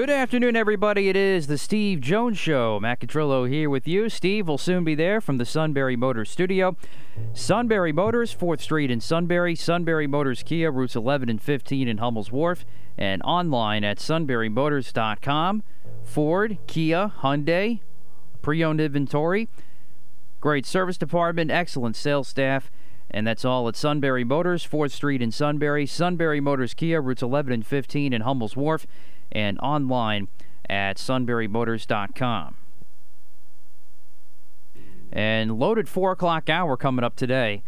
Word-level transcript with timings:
Good 0.00 0.08
afternoon, 0.08 0.56
everybody. 0.56 1.10
It 1.10 1.16
is 1.16 1.46
the 1.46 1.58
Steve 1.58 2.00
Jones 2.00 2.38
Show. 2.38 2.80
Matt 2.80 3.00
Catrillo 3.00 3.46
here 3.46 3.68
with 3.68 3.86
you. 3.86 4.08
Steve 4.08 4.48
will 4.48 4.56
soon 4.56 4.82
be 4.82 4.94
there 4.94 5.20
from 5.20 5.36
the 5.36 5.44
Sunbury 5.44 5.94
Motors 5.94 6.30
studio. 6.30 6.74
Sunbury 7.34 7.92
Motors, 7.92 8.34
4th 8.34 8.62
Street 8.62 8.90
in 8.90 9.02
Sunbury. 9.02 9.54
Sunbury 9.54 10.06
Motors 10.06 10.42
Kia, 10.42 10.70
routes 10.70 10.96
11 10.96 11.28
and 11.28 11.42
15 11.42 11.86
in 11.86 11.98
Hummel's 11.98 12.32
Wharf. 12.32 12.64
And 12.96 13.20
online 13.24 13.84
at 13.84 13.98
sunburymotors.com. 13.98 15.62
Ford, 16.02 16.56
Kia, 16.66 17.12
Hyundai, 17.20 17.80
pre 18.40 18.64
owned 18.64 18.80
inventory. 18.80 19.50
Great 20.40 20.64
service 20.64 20.96
department, 20.96 21.50
excellent 21.50 21.94
sales 21.94 22.26
staff. 22.26 22.70
And 23.10 23.26
that's 23.26 23.44
all 23.44 23.68
at 23.68 23.76
Sunbury 23.76 24.24
Motors, 24.24 24.66
4th 24.66 24.92
Street 24.92 25.20
in 25.20 25.30
Sunbury. 25.30 25.84
Sunbury 25.84 26.40
Motors 26.40 26.72
Kia, 26.72 27.02
routes 27.02 27.20
11 27.20 27.52
and 27.52 27.66
15 27.66 28.14
in 28.14 28.22
Hummel's 28.22 28.56
Wharf 28.56 28.86
and 29.32 29.58
online 29.60 30.28
at 30.68 30.96
sunburymotors.com. 30.96 32.56
And 35.12 35.58
loaded 35.58 35.88
4 35.88 36.12
o'clock 36.12 36.48
hour 36.48 36.76
coming 36.76 37.04
up 37.04 37.16
today. 37.16 37.62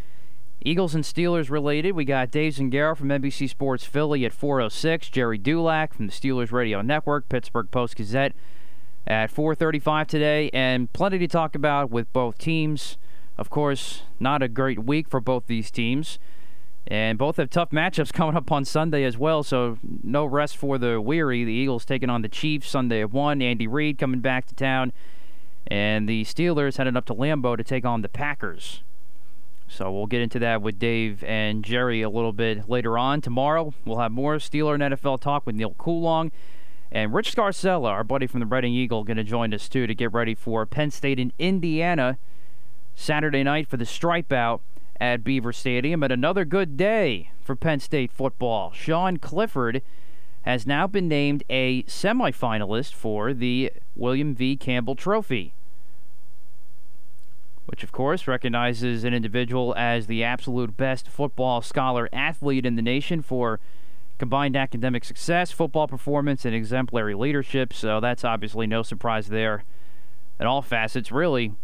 Eagles 0.65 0.95
and 0.95 1.03
Steelers 1.03 1.51
related. 1.51 1.93
We 1.93 2.05
got 2.05 2.31
Dave 2.31 2.55
Zangaro 2.55 2.97
from 2.97 3.09
NBC 3.09 3.49
Sports 3.49 3.85
Philly 3.85 4.25
at 4.25 4.33
4:06. 4.33 5.11
Jerry 5.11 5.39
Dulac 5.39 5.93
from 5.93 6.07
the 6.07 6.13
Steelers 6.13 6.53
Radio 6.53 6.83
Network, 6.83 7.29
Pittsburgh 7.29 7.69
Post 7.73 7.97
Gazette 7.97 8.33
at 9.05 9.31
4:35 9.31 10.07
today, 10.07 10.51
and 10.53 10.93
plenty 10.93 11.19
to 11.19 11.27
talk 11.27 11.57
about 11.57 11.91
with 11.91 12.13
both 12.13 12.39
teams. 12.39 12.97
Of 13.37 13.51
course, 13.51 14.05
not 14.21 14.43
a 14.43 14.49
great 14.49 14.85
week 14.85 15.09
for 15.09 15.21
both 15.21 15.47
these 15.47 15.71
teams. 15.73 16.21
And 16.87 17.17
both 17.17 17.37
have 17.37 17.51
tough 17.51 17.71
matchups 17.71 18.13
coming 18.13 18.37
up 18.37 18.51
on 18.51 18.65
Sunday 18.65 19.05
as 19.05 19.17
well, 19.17 19.43
so 19.43 19.79
no 20.03 20.25
rest 20.25 20.57
for 20.57 20.79
the 20.79 21.01
weary. 21.01 21.45
The 21.45 21.53
Eagles 21.53 21.85
taking 21.85 22.11
on 22.11 22.23
the 22.23 22.29
Chiefs 22.29 22.69
Sunday 22.69 23.01
at 23.03 23.13
1. 23.13 23.41
Andy 23.41 23.67
Reid 23.67 23.99
coming 23.99 24.21
back 24.21 24.47
to 24.47 24.55
town. 24.55 24.93
And 25.67 26.09
the 26.09 26.25
Steelers 26.25 26.77
heading 26.77 26.97
up 26.97 27.07
to 27.07 27.15
Lambeau 27.15 27.57
to 27.57 27.63
take 27.63 27.85
on 27.85 28.03
the 28.03 28.09
Packers. 28.09 28.83
So 29.69 29.91
we'll 29.91 30.07
get 30.07 30.21
into 30.21 30.39
that 30.41 30.61
with 30.61 30.79
Dave 30.79 31.25
and 31.25 31.65
Jerry 31.65 32.03
a 32.03 32.11
little 32.11 32.33
bit 32.33 32.69
later 32.69 32.99
on. 32.99 33.23
Tomorrow, 33.23 33.73
we'll 33.87 33.99
have 33.99 34.13
more 34.13 34.37
Steeler 34.37 34.75
and 34.75 34.95
NFL 34.95 35.21
talk 35.21 35.47
with 35.47 35.55
Neal 35.55 35.75
Coolong. 35.79 36.31
And 36.91 37.15
Rich 37.15 37.35
Scarcella, 37.35 37.89
our 37.89 38.05
buddy 38.05 38.27
from 38.27 38.41
the 38.41 38.47
Reading 38.47 38.75
Eagle, 38.75 39.03
going 39.03 39.17
to 39.17 39.25
join 39.25 39.55
us 39.55 39.69
too 39.71 39.87
to 39.87 39.95
get 39.95 40.13
ready 40.13 40.35
for 40.35 40.67
Penn 40.67 40.91
State 40.91 41.19
in 41.19 41.33
Indiana 41.39 42.19
Saturday 42.95 43.43
night 43.43 43.67
for 43.67 43.79
the 43.79 43.87
Stripe 43.87 44.31
Out 44.31 44.61
at 45.03 45.25
Beaver 45.25 45.53
Stadium. 45.53 46.05
And 46.05 46.13
another 46.13 46.45
good 46.45 46.77
day 46.77 47.33
for 47.41 47.57
Penn 47.57 47.81
State 47.81 48.13
football. 48.13 48.71
Sean 48.73 49.17
Clifford 49.17 49.83
has 50.43 50.65
now 50.65 50.87
been 50.87 51.09
named 51.09 51.43
a 51.51 51.83
semifinalist 51.85 52.95
for 52.95 53.35
the 53.35 53.73
William 53.97 54.33
V. 54.33 54.57
Campbell 54.57 54.95
Trophy, 54.95 55.55
which, 57.67 57.83
of 57.83 57.91
course, 57.91 58.29
recognizes 58.29 59.03
an 59.03 59.13
individual 59.13 59.75
as 59.77 60.07
the 60.07 60.23
absolute 60.23 60.77
best 60.77 61.09
football 61.09 61.63
scholar 61.63 62.09
athlete 62.13 62.65
in 62.65 62.77
the 62.77 62.83
nation 62.83 63.23
for 63.23 63.59
combined 64.19 64.55
academic 64.55 65.05
success, 65.05 65.51
football 65.51 65.89
performance, 65.89 66.45
and 66.45 66.55
exemplary 66.55 67.17
leadership. 67.17 67.73
So 67.73 67.99
that's 67.99 68.25
obviously 68.25 68.69
no 68.69 68.85
surprise 68.85 69.27
there 69.27 69.65
in 70.39 70.47
all 70.47 70.63
facets. 70.63 71.11
Really, 71.11 71.55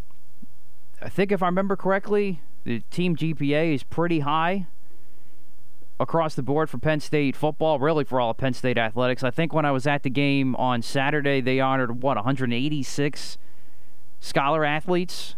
I 1.00 1.09
think 1.09 1.31
if 1.31 1.41
I 1.41 1.47
remember 1.47 1.77
correctly, 1.77 2.41
the 2.68 2.82
team 2.90 3.16
GPA 3.16 3.74
is 3.74 3.82
pretty 3.82 4.20
high 4.20 4.66
across 5.98 6.34
the 6.34 6.42
board 6.42 6.68
for 6.68 6.76
Penn 6.76 7.00
State 7.00 7.34
football, 7.34 7.78
really 7.78 8.04
for 8.04 8.20
all 8.20 8.30
of 8.30 8.36
Penn 8.36 8.52
State 8.52 8.76
athletics. 8.76 9.24
I 9.24 9.30
think 9.30 9.54
when 9.54 9.64
I 9.64 9.70
was 9.70 9.86
at 9.86 10.02
the 10.02 10.10
game 10.10 10.54
on 10.56 10.82
Saturday, 10.82 11.40
they 11.40 11.60
honored, 11.60 12.02
what, 12.02 12.16
186 12.16 13.38
scholar 14.20 14.66
athletes 14.66 15.34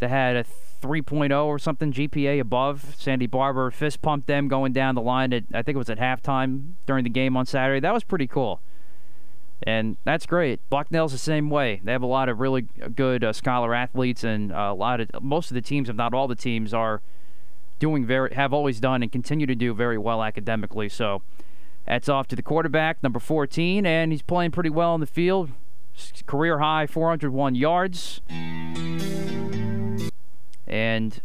that 0.00 0.10
had 0.10 0.34
a 0.34 0.44
3.0 0.82 1.44
or 1.44 1.56
something 1.60 1.92
GPA 1.92 2.40
above. 2.40 2.96
Sandy 2.98 3.28
Barbour 3.28 3.70
fist 3.70 4.02
pumped 4.02 4.26
them 4.26 4.48
going 4.48 4.72
down 4.72 4.96
the 4.96 5.02
line 5.02 5.32
at, 5.32 5.44
I 5.54 5.62
think 5.62 5.76
it 5.76 5.78
was 5.78 5.88
at 5.88 5.98
halftime 5.98 6.72
during 6.84 7.04
the 7.04 7.10
game 7.10 7.36
on 7.36 7.46
Saturday. 7.46 7.78
That 7.78 7.94
was 7.94 8.02
pretty 8.02 8.26
cool. 8.26 8.60
And 9.62 9.96
that's 10.04 10.26
great. 10.26 10.60
Bucknell's 10.70 11.12
the 11.12 11.18
same 11.18 11.48
way. 11.48 11.80
They 11.82 11.92
have 11.92 12.02
a 12.02 12.06
lot 12.06 12.28
of 12.28 12.40
really 12.40 12.62
good 12.62 13.24
uh, 13.24 13.32
scholar 13.32 13.74
athletes, 13.74 14.24
and 14.24 14.52
uh, 14.52 14.70
a 14.72 14.74
lot 14.74 15.00
of 15.00 15.08
most 15.22 15.50
of 15.50 15.54
the 15.54 15.62
teams, 15.62 15.88
if 15.88 15.96
not 15.96 16.12
all 16.12 16.28
the 16.28 16.34
teams, 16.34 16.74
are 16.74 17.00
doing 17.78 18.04
very 18.06 18.34
have 18.34 18.52
always 18.52 18.80
done 18.80 19.02
and 19.02 19.10
continue 19.10 19.46
to 19.46 19.54
do 19.54 19.74
very 19.74 19.98
well 19.98 20.22
academically. 20.22 20.88
So 20.88 21.22
that's 21.86 22.08
off 22.08 22.28
to 22.28 22.36
the 22.36 22.42
quarterback, 22.42 23.02
number 23.02 23.18
14, 23.18 23.86
and 23.86 24.12
he's 24.12 24.22
playing 24.22 24.50
pretty 24.50 24.70
well 24.70 24.94
in 24.94 25.00
the 25.00 25.06
field. 25.06 25.50
Career 26.26 26.58
high 26.58 26.88
401 26.88 27.54
yards, 27.54 28.20
and 30.66 31.20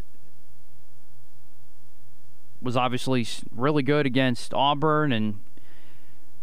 was 2.62 2.76
obviously 2.76 3.26
really 3.50 3.82
good 3.82 4.06
against 4.06 4.54
Auburn 4.54 5.12
and 5.12 5.40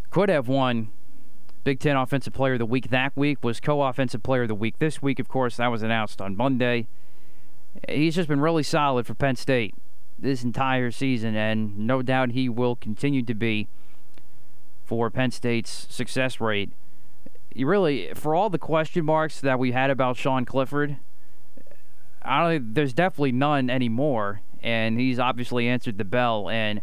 could 0.10 0.30
have 0.30 0.48
won 0.48 0.90
Big 1.68 1.82
Ten 1.82 1.98
Offensive 1.98 2.32
Player 2.32 2.54
of 2.54 2.60
the 2.60 2.66
Week 2.66 2.92
that 2.92 3.12
week, 3.18 3.44
was 3.44 3.60
co 3.60 3.82
offensive 3.82 4.24
player 4.24 4.44
of 4.44 4.48
the 4.48 4.56
week 4.56 4.80
this 4.80 5.02
week, 5.02 5.20
of 5.20 5.28
course. 5.28 5.58
That 5.58 5.68
was 5.68 5.84
announced 5.84 6.22
on 6.22 6.38
Monday. 6.38 6.88
He's 7.90 8.16
just 8.16 8.30
been 8.30 8.40
really 8.40 8.64
solid 8.64 9.06
for 9.06 9.14
Penn 9.14 9.36
State 9.36 9.76
this 10.18 10.46
entire 10.46 10.92
season, 10.92 11.36
and 11.36 11.78
no 11.80 12.02
doubt 12.02 12.32
he 12.32 12.48
will 12.48 12.78
continue 12.78 13.22
to 13.22 13.34
be 13.34 13.68
for 14.86 15.10
Penn 15.10 15.30
State's 15.30 15.88
success 15.90 16.40
rate. 16.40 16.72
You 17.54 17.68
really, 17.68 18.14
for 18.14 18.34
all 18.34 18.50
the 18.50 18.58
question 18.58 19.04
marks 19.04 19.42
that 19.42 19.60
we 19.60 19.74
had 19.74 19.90
about 19.90 20.16
Sean 20.16 20.46
Clifford, 20.46 20.96
I 22.22 22.44
don't. 22.44 22.76
There's 22.76 22.94
definitely 22.94 23.34
none 23.34 23.70
anymore, 23.70 24.40
and 24.64 24.98
he's 24.98 25.20
obviously 25.20 25.68
answered 25.68 25.98
the 25.98 26.06
bell, 26.06 26.48
and 26.48 26.80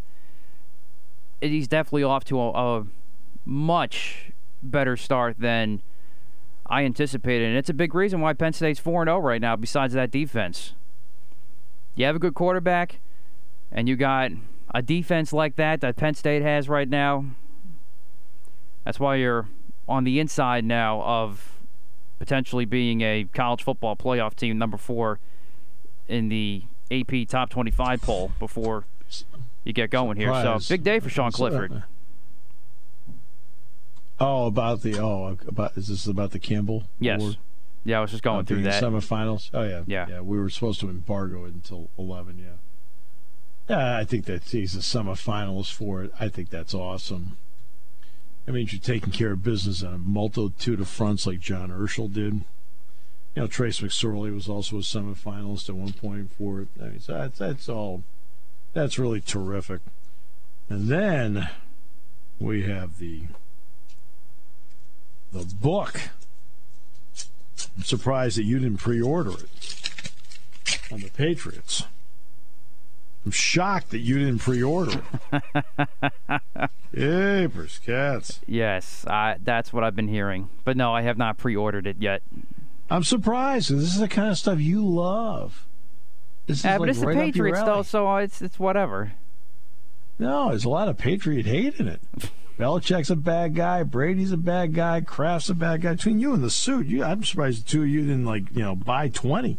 he's 1.41 1.69
definitely 1.69 2.03
off 2.03 2.25
to 2.27 2.39
a, 2.39 2.51
a 2.51 2.87
much 3.47 4.34
better 4.71 4.97
start 4.97 5.37
than 5.39 5.83
I 6.67 6.85
anticipated. 6.85 7.49
And 7.49 7.57
it's 7.57 7.71
a 7.71 7.75
big 7.75 7.95
reason 7.95 8.21
why 8.21 8.33
Penn 8.33 8.53
State's 8.53 8.81
4 8.81 9.05
0 9.05 9.19
right 9.19 9.41
now, 9.41 9.57
besides 9.57 9.95
that 9.95 10.11
defense. 10.11 10.75
You 11.97 12.07
have 12.07 12.17
a 12.17 12.19
good 12.19 12.35
quarterback, 12.35 13.01
and 13.71 13.89
you 13.89 13.97
got 13.97 14.33
a 14.75 14.83
defense 14.83 15.33
like 15.33 15.57
that 15.57 15.81
that 15.81 15.97
Penn 15.97 16.15
State 16.15 16.43
has 16.43 16.69
right 16.69 16.89
now. 16.89 17.25
That's 18.85 18.99
why 18.99 19.17
you're 19.17 19.49
on 19.89 20.05
the 20.05 20.19
inside 20.19 20.65
now 20.65 21.03
of 21.03 21.53
potentially 22.19 22.65
being 22.65 23.01
a 23.03 23.25
college 23.33 23.63
football 23.63 23.97
playoff 23.97 24.35
team, 24.35 24.59
number 24.59 24.77
four 24.77 25.21
in 26.09 26.29
the 26.29 26.65
AP 26.91 27.29
top 27.29 27.51
25 27.51 28.03
poll 28.03 28.33
before 28.39 28.85
you 29.65 29.73
get 29.73 29.91
going 29.91 30.17
here. 30.17 30.31
So, 30.43 30.75
big 30.75 30.83
day 30.83 31.01
for 31.01 31.09
Sean 31.09 31.31
Clifford. 31.33 31.83
Oh, 34.21 34.47
about 34.47 34.83
the 34.83 34.99
oh 34.99 35.37
about 35.47 35.77
is 35.77 35.89
this 35.89 36.07
about 36.07 36.31
the 36.31 36.39
Campbell? 36.39 36.85
Yes. 37.01 37.21
Award? 37.21 37.37
Yeah, 37.85 37.99
I 37.99 38.01
was 38.01 38.13
just 38.13 38.23
going 38.23 38.45
through 38.47 38.63
that. 38.63 38.83
Semifinals. 38.83 39.51
Oh 39.53 39.63
yeah, 39.63 39.83
Yeah. 39.87 40.07
yeah. 40.09 40.21
We 40.21 40.39
were 40.39 40.49
supposed 40.49 40.81
to 40.81 40.89
embargo 40.89 41.45
it 41.45 41.55
until 41.55 41.91
eleven. 41.99 42.39
Yeah. 42.39 42.57
Yeah, 43.69 43.97
I 43.99 44.05
think 44.05 44.27
that 44.27 44.45
he's 44.45 44.75
a 44.75 44.79
semifinalist 44.81 45.73
for 45.73 46.03
it. 46.05 46.13
I 46.21 46.29
think 46.29 46.51
that's 46.51 46.75
awesome. 46.75 47.37
I 48.47 48.51
mean, 48.51 48.69
you're 48.71 48.81
taking 48.81 49.11
care 49.11 49.33
of 49.33 49.43
business 49.43 49.83
on 49.83 49.95
a 49.95 49.99
multitude 49.99 50.81
of 50.81 50.89
fronts 50.89 51.27
like 51.27 51.41
John 51.41 51.71
Urschel 51.71 52.13
did. 52.13 52.35
You 53.35 53.43
know, 53.43 53.47
Trace 53.47 53.81
McSorley 53.81 54.33
was 54.35 54.49
also 54.49 54.77
a 54.77 54.81
semifinalist 54.81 55.69
at 55.71 55.75
one 55.77 55.95
point 55.95 56.31
for 56.31 56.61
it. 56.61 56.69
I 56.81 56.85
mean, 56.85 57.01
so 57.01 57.15
that's, 57.15 57.39
that's 57.39 57.69
all. 57.69 58.05
That's 58.75 58.99
really 58.99 59.21
terrific. 59.23 59.81
And 60.69 60.89
then 60.89 61.49
we 62.39 62.63
have 62.65 62.99
the 62.99 63.23
the 65.35 65.55
book. 65.57 66.01
I'm 67.77 67.83
surprised 67.83 68.39
that 68.39 68.45
you 68.45 68.59
didn't 68.59 68.79
pre-order 68.79 69.33
it 69.33 70.11
on 70.93 71.01
the 71.01 71.11
Patriots. 71.11 71.85
I'm 73.25 73.33
shocked 73.33 73.91
that 73.91 73.99
you 73.99 74.19
didn't 74.19 74.39
pre-order 74.39 75.03
it. 75.33 76.41
Papers, 76.95 77.81
cats. 77.85 78.41
Yes, 78.47 79.05
I, 79.09 79.37
that's 79.43 79.73
what 79.73 79.83
I've 79.83 79.97
been 79.97 80.09
hearing. 80.09 80.51
But 80.65 80.77
no, 80.77 80.95
I 80.95 81.03
have 81.03 81.19
not 81.19 81.37
pre-ordered 81.39 81.87
it 81.87 81.97
yet. 81.99 82.23
I'm 82.91 83.03
surprised. 83.03 83.71
This 83.71 83.95
is 83.95 83.99
the 83.99 84.09
kind 84.09 84.31
of 84.31 84.39
stuff 84.39 84.61
you 84.61 84.87
love. 84.87 85.67
This 86.47 86.59
is 86.59 86.65
Yeah, 86.65 86.73
like 86.73 86.79
but 86.81 86.89
it's 86.91 86.99
right 87.01 87.17
the 87.17 87.23
Patriots 87.23 87.63
though, 87.63 87.83
so 87.83 88.17
it's 88.17 88.43
it's 88.43 88.59
whatever. 88.59 89.15
No, 90.19 90.51
there's 90.51 90.65
a 90.65 90.69
lot 90.69 90.89
of 90.89 90.99
Patriot 90.99 91.47
hate 91.47 91.81
in 91.81 91.89
it. 91.89 92.01
Belichick's 92.59 93.11
a 93.11 93.17
bad 93.17 93.55
guy. 93.55 93.83
Brady's 93.83 94.31
a 94.31 94.37
bad 94.37 94.75
guy. 94.75 95.01
Kraft's 95.01 95.49
a 95.49 95.55
bad 95.55 95.83
guy. 95.83 95.95
Between 95.95 96.21
you 96.21 96.35
and 96.35 96.43
the 96.43 96.51
suit, 96.51 96.87
you, 96.87 97.03
I'm 97.03 97.25
surprised 97.25 97.65
the 97.65 97.71
two 97.71 97.83
of 97.83 97.89
you 97.89 98.03
didn't 98.03 98.25
like 98.25 98.45
you 98.55 98.63
know 98.63 98.77
buy 98.77 99.09
twenty. 99.09 99.59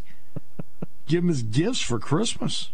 Give 1.06 1.24
him 1.24 1.28
his 1.28 1.44
gifts 1.44 1.82
for 1.82 2.00
Christmas. 2.00 2.70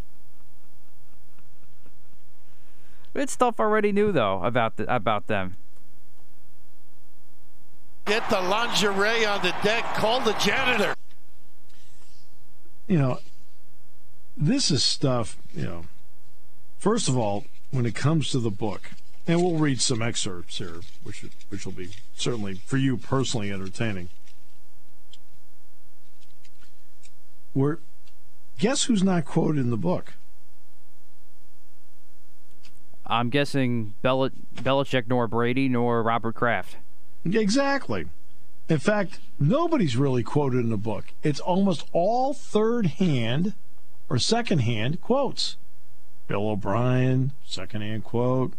It's 3.14 3.34
stuff 3.34 3.60
already 3.60 3.92
knew 3.92 4.12
though 4.12 4.44
about 4.44 4.78
the, 4.78 4.94
about 4.94 5.28
them. 5.28 5.58
Get 8.06 8.30
the 8.30 8.42
lingerie 8.42 9.26
on 9.26 9.42
the 9.42 9.54
deck. 9.64 9.84
Call 9.96 10.22
the 10.22 10.34
janitor. 10.34 10.96
You 12.88 12.98
know, 12.98 13.20
this 14.38 14.72
is 14.72 14.84
stuff. 14.84 15.38
You 15.54 15.64
know, 15.64 15.86
first 16.78 17.10
of 17.10 17.18
all, 17.18 17.46
when 17.72 17.86
it 17.86 17.96
comes 17.96 18.32
to 18.32 18.40
the 18.40 18.50
book, 18.50 18.92
and 19.28 19.42
we'll 19.42 19.56
read 19.56 19.82
some 19.82 20.02
excerpts 20.02 20.58
here, 20.58 20.82
which 21.04 21.26
which 21.50 21.66
will 21.66 21.74
be 21.74 21.90
certainly 22.16 22.56
for 22.56 22.78
you 22.78 22.98
personally 22.98 23.52
entertaining. 23.52 24.10
Where, 27.54 27.80
guess 28.60 28.84
who's 28.84 29.04
not 29.04 29.26
quoted 29.26 29.60
in 29.60 29.70
the 29.72 29.78
book? 29.78 30.14
I'm 33.06 33.30
guessing 33.30 33.94
Bel- 34.02 34.30
Belichick 34.56 35.08
nor 35.08 35.28
Brady 35.28 35.68
nor 35.68 36.02
Robert 36.02 36.36
Kraft. 36.36 36.78
Exactly. 37.26 38.06
In 38.70 38.80
fact, 38.80 39.20
nobody's 39.38 39.98
really 39.98 40.24
quoted 40.24 40.60
in 40.60 40.70
the 40.70 40.78
book. 40.78 41.12
It's 41.24 41.42
almost 41.42 41.86
all 41.92 42.34
third 42.34 42.86
hand 42.86 43.54
or 44.08 44.18
second 44.18 44.60
hand 44.60 45.02
quotes. 45.02 45.58
Bill 46.30 46.48
O'Brien, 46.50 47.34
second 47.46 47.82
hand 47.82 48.06
quote. 48.06 48.54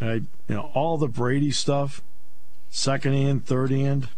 I, 0.00 0.12
you 0.14 0.26
know, 0.48 0.70
all 0.74 0.98
the 0.98 1.08
Brady 1.08 1.50
stuff, 1.50 2.02
second 2.70 3.14
hand, 3.14 3.46
third 3.46 3.70
hand. 3.70 4.08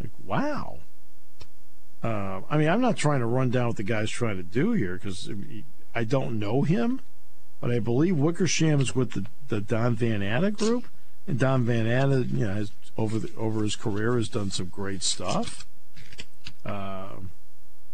Like, 0.00 0.10
wow. 0.24 0.78
Uh, 2.02 2.40
I 2.48 2.56
mean, 2.56 2.68
I'm 2.68 2.80
not 2.80 2.96
trying 2.96 3.20
to 3.20 3.26
run 3.26 3.50
down 3.50 3.68
what 3.68 3.76
the 3.76 3.82
guy's 3.82 4.10
trying 4.10 4.36
to 4.36 4.42
do 4.42 4.72
here 4.72 4.94
because 4.94 5.30
I 5.94 6.04
don't 6.04 6.38
know 6.38 6.62
him, 6.62 7.00
but 7.60 7.70
I 7.70 7.78
believe 7.78 8.16
Wickersham 8.16 8.80
is 8.80 8.94
with 8.94 9.12
the, 9.12 9.26
the 9.48 9.60
Don 9.60 9.94
Van 9.96 10.20
Natta 10.20 10.50
group, 10.50 10.86
and 11.26 11.38
Don 11.38 11.64
Van 11.64 11.86
Natta, 11.86 12.24
you 12.24 12.46
know, 12.46 12.54
has 12.54 12.72
over 12.96 13.18
the, 13.18 13.30
over 13.36 13.62
his 13.62 13.76
career 13.76 14.16
has 14.16 14.28
done 14.28 14.50
some 14.50 14.66
great 14.66 15.02
stuff. 15.02 15.66
Uh, 16.64 17.16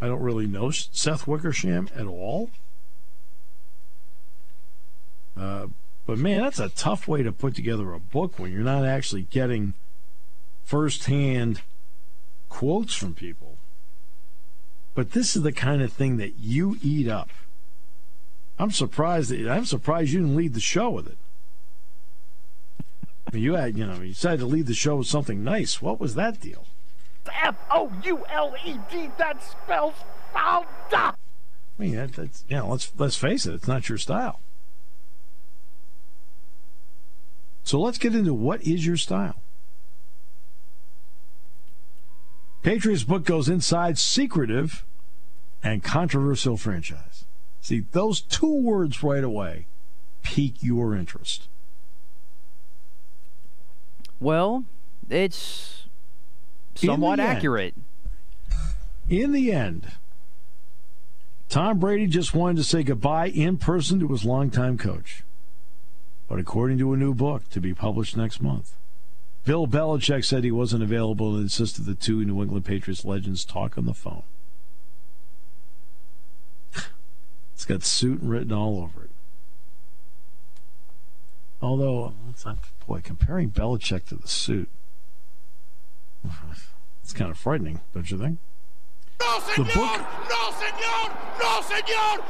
I 0.01 0.07
don't 0.07 0.23
really 0.23 0.47
know 0.47 0.71
Seth 0.71 1.27
Wickersham 1.27 1.89
at 1.95 2.07
all, 2.07 2.51
uh, 5.37 5.67
but 6.07 6.19
man, 6.19 6.41
that's 6.41 6.61
a 6.61 6.69
tough 6.69 7.09
way 7.09 7.23
to 7.23 7.33
put 7.33 7.55
together 7.55 7.93
a 7.93 7.99
book 7.99 8.39
when 8.39 8.53
you're 8.53 8.63
not 8.63 8.85
actually 8.85 9.23
getting 9.23 9.75
firsthand 10.65 11.61
quotes 12.49 12.95
from 12.95 13.15
people. 13.15 13.57
But 14.95 15.13
this 15.13 15.37
is 15.37 15.43
the 15.43 15.53
kind 15.53 15.83
of 15.83 15.93
thing 15.93 16.17
that 16.17 16.39
you 16.39 16.79
eat 16.83 17.09
up. 17.09 17.31
I'm 18.59 18.71
surprised 18.71 19.31
that 19.31 19.51
I'm 19.51 19.67
surprised 19.67 20.13
you 20.13 20.21
didn't 20.21 20.37
lead 20.37 20.55
the 20.55 20.61
show 20.61 20.89
with 20.91 21.09
it. 21.09 21.19
I 23.27 23.35
mean, 23.35 23.43
you 23.43 23.55
had, 23.55 23.77
you 23.77 23.85
know, 23.85 24.01
you 24.01 24.15
decided 24.15 24.41
to 24.41 24.47
lead 24.47 24.67
the 24.67 24.75
show 24.75 24.97
with 24.97 25.09
something 25.09 25.43
nice. 25.43 25.83
What 25.83 26.01
was 26.01 26.15
that 26.15 26.41
deal? 26.41 26.65
F 27.43 27.57
O 27.71 27.93
U 28.05 28.25
L 28.31 28.55
E 28.65 28.79
D. 28.91 29.11
That 29.19 29.43
spells 29.43 29.95
fouled 30.33 30.67
up. 30.95 31.19
I 31.79 31.83
mean, 31.83 31.97
that, 31.97 32.13
that's 32.13 32.45
you 32.49 32.57
know, 32.57 32.69
let's 32.69 32.93
let's 32.97 33.17
face 33.17 33.45
it, 33.47 33.55
it's 33.55 33.69
not 33.69 33.89
your 33.89 33.99
style. 33.99 34.41
So 37.67 37.81
let's 37.81 37.99
get 37.99 38.15
into 38.15 38.33
what 38.33 38.63
is 38.63 38.87
your 38.87 38.97
style. 38.97 39.43
Patriots 42.63 43.03
book 43.03 43.25
goes 43.25 43.49
inside 43.49 43.99
secretive 43.99 44.85
and 45.65 45.83
controversial 45.83 46.57
franchise. 46.57 47.25
See, 47.61 47.81
those 47.91 48.21
two 48.21 48.55
words 48.63 49.03
right 49.03 49.25
away 49.25 49.67
pique 50.23 50.63
your 50.63 50.95
interest. 50.95 51.49
Well, 54.21 54.65
it's 55.11 55.87
In 56.81 56.87
somewhat 56.87 57.19
end. 57.19 57.29
accurate. 57.29 57.75
In 59.09 59.33
the 59.33 59.51
end, 59.51 59.89
Tom 61.49 61.81
Brady 61.81 62.07
just 62.07 62.33
wanted 62.33 62.59
to 62.59 62.65
say 62.65 62.85
goodbye 62.85 63.27
in 63.27 63.57
person 63.57 63.99
to 63.99 64.09
his 64.09 64.25
longtime 64.25 64.79
coach. 64.79 65.25
But 66.29 66.39
according 66.39 66.79
to 66.79 66.93
a 66.93 66.97
new 66.97 67.15
book 67.15 67.49
to 67.51 67.61
be 67.61 67.73
published 67.75 68.17
next 68.17 68.41
month, 68.41 68.75
Bill 69.45 69.67
Belichick 69.69 70.25
said 70.25 70.43
he 70.43 70.51
wasn't 70.51 70.83
available 70.83 71.35
and 71.35 71.45
insisted 71.45 71.85
the 71.85 71.95
two 71.95 72.25
New 72.25 72.43
England 72.43 72.65
Patriots 72.65 73.05
legends 73.05 73.45
talk 73.45 73.79
on 73.79 73.87
the 73.87 73.95
phone. 73.95 74.25
It's 77.55 77.65
got 77.65 77.85
suit 77.85 78.19
written 78.21 78.53
all 78.53 78.79
over 78.83 79.05
it. 79.05 79.11
Although, 81.63 82.13
not, 82.45 82.59
boy, 82.87 83.01
comparing 83.03 83.51
Belichick 83.51 84.05
to 84.07 84.17
the 84.17 84.29
suit, 84.29 84.69
it's 87.03 87.13
kind 87.15 87.31
of 87.31 87.39
frightening, 87.39 87.81
don't 87.95 88.11
you 88.11 88.19
think? 88.19 88.39
No, 89.21 89.39
The 89.41 89.53
senor! 89.55 89.65
book- 89.65 90.07
No, 90.29 90.51
senor! 90.53 91.17
No, 91.41 91.61
senor! 91.63 92.29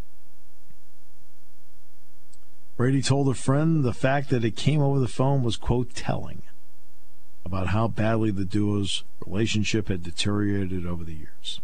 Brady 2.77 3.01
told 3.01 3.29
a 3.29 3.35
friend 3.35 3.83
the 3.83 3.95
fact 3.95 4.29
that 4.31 4.45
it 4.45 4.55
came 4.55 4.83
over 4.83 5.01
the 5.01 5.09
phone 5.09 5.43
was, 5.43 5.57
quote, 5.57 5.95
telling 5.95 6.43
about 7.45 7.69
how 7.69 7.89
badly 7.89 8.31
the 8.31 8.45
duo's 8.45 9.05
relationship 9.25 9.89
had 9.89 10.03
deteriorated 10.03 10.85
over 10.87 11.05
the 11.05 11.15
years. 11.15 11.61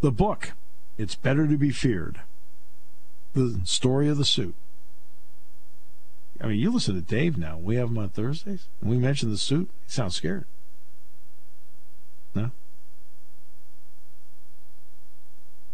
The 0.00 0.12
book, 0.12 0.52
It's 0.96 1.16
Better 1.16 1.46
to 1.46 1.58
Be 1.58 1.70
Feared, 1.70 2.20
the 3.34 3.60
story 3.64 4.08
of 4.08 4.16
the 4.16 4.24
suit. 4.24 4.54
I 6.40 6.46
mean, 6.46 6.60
you 6.60 6.70
listen 6.70 6.94
to 6.94 7.00
Dave 7.00 7.36
now. 7.36 7.58
We 7.58 7.76
have 7.76 7.88
him 7.88 7.98
on 7.98 8.10
Thursdays. 8.10 8.68
We 8.80 8.96
mention 8.96 9.30
the 9.30 9.36
suit. 9.36 9.68
He 9.84 9.90
sounds 9.90 10.14
scared. 10.14 10.44
No? 12.34 12.52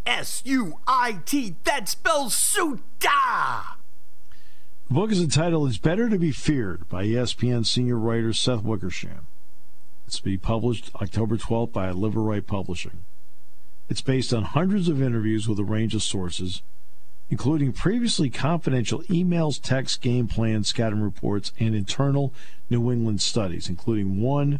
S 0.07 0.41
U 0.43 0.79
I 0.87 1.19
T. 1.25 1.55
That 1.65 1.87
spells 1.87 2.35
suita. 2.35 3.75
The 4.87 4.93
book 4.93 5.11
is 5.11 5.19
entitled 5.19 5.67
It's 5.67 5.79
Better 5.79 6.09
to 6.09 6.19
Be 6.19 6.29
Feared 6.29 6.87
by 6.87 7.05
ESPN 7.05 7.65
senior 7.65 7.97
writer 7.97 8.33
Seth 8.33 8.61
Wickersham. 8.61 9.25
It's 10.05 10.17
to 10.17 10.23
be 10.23 10.37
published 10.37 10.91
October 11.01 11.37
12th 11.37 11.71
by 11.71 11.91
Liveright 11.91 12.45
Publishing. 12.45 12.99
It's 13.89 14.01
based 14.01 14.31
on 14.31 14.43
hundreds 14.43 14.87
of 14.87 15.01
interviews 15.01 15.47
with 15.47 15.57
a 15.57 15.63
range 15.63 15.95
of 15.95 16.03
sources, 16.03 16.61
including 17.31 17.73
previously 17.73 18.29
confidential 18.29 19.01
emails, 19.09 19.59
texts, 19.59 19.97
game 19.97 20.27
plans, 20.27 20.67
scouting 20.67 21.01
reports, 21.01 21.51
and 21.59 21.73
internal 21.73 22.31
New 22.69 22.91
England 22.91 23.23
studies, 23.23 23.67
including 23.67 24.21
one 24.21 24.59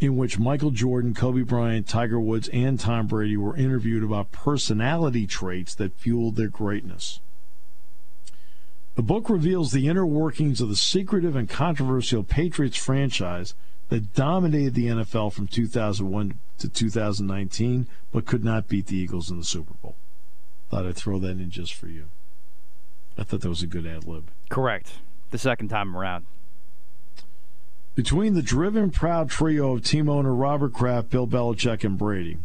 in 0.00 0.16
which 0.16 0.38
Michael 0.38 0.70
Jordan, 0.70 1.12
Kobe 1.12 1.42
Bryant, 1.42 1.86
Tiger 1.86 2.18
Woods, 2.18 2.48
and 2.54 2.80
Tom 2.80 3.06
Brady 3.06 3.36
were 3.36 3.54
interviewed 3.54 4.02
about 4.02 4.32
personality 4.32 5.26
traits 5.26 5.74
that 5.74 5.98
fueled 5.98 6.36
their 6.36 6.48
greatness. 6.48 7.20
The 8.94 9.02
book 9.02 9.28
reveals 9.28 9.72
the 9.72 9.88
inner 9.88 10.06
workings 10.06 10.60
of 10.60 10.68
the 10.68 10.76
secretive 10.76 11.34
and 11.34 11.48
controversial 11.48 12.22
Patriots 12.22 12.76
franchise 12.76 13.54
that 13.88 14.14
dominated 14.14 14.74
the 14.74 14.86
NFL 14.86 15.32
from 15.32 15.48
2001 15.48 16.38
to 16.58 16.68
2019, 16.68 17.88
but 18.12 18.24
could 18.24 18.44
not 18.44 18.68
beat 18.68 18.86
the 18.86 18.96
Eagles 18.96 19.30
in 19.30 19.38
the 19.38 19.44
Super 19.44 19.74
Bowl. 19.74 19.96
Thought 20.70 20.86
I'd 20.86 20.96
throw 20.96 21.18
that 21.18 21.30
in 21.30 21.50
just 21.50 21.74
for 21.74 21.88
you. 21.88 22.06
I 23.18 23.24
thought 23.24 23.40
that 23.40 23.48
was 23.48 23.62
a 23.62 23.66
good 23.66 23.86
ad 23.86 24.06
lib. 24.06 24.30
Correct. 24.48 24.92
The 25.30 25.38
second 25.38 25.68
time 25.68 25.96
around. 25.96 26.26
Between 27.96 28.34
the 28.34 28.42
driven, 28.42 28.90
proud 28.90 29.28
trio 29.28 29.72
of 29.72 29.84
team 29.84 30.08
owner 30.08 30.34
Robert 30.34 30.72
Kraft, 30.72 31.10
Bill 31.10 31.26
Belichick, 31.26 31.84
and 31.84 31.98
Brady, 31.98 32.38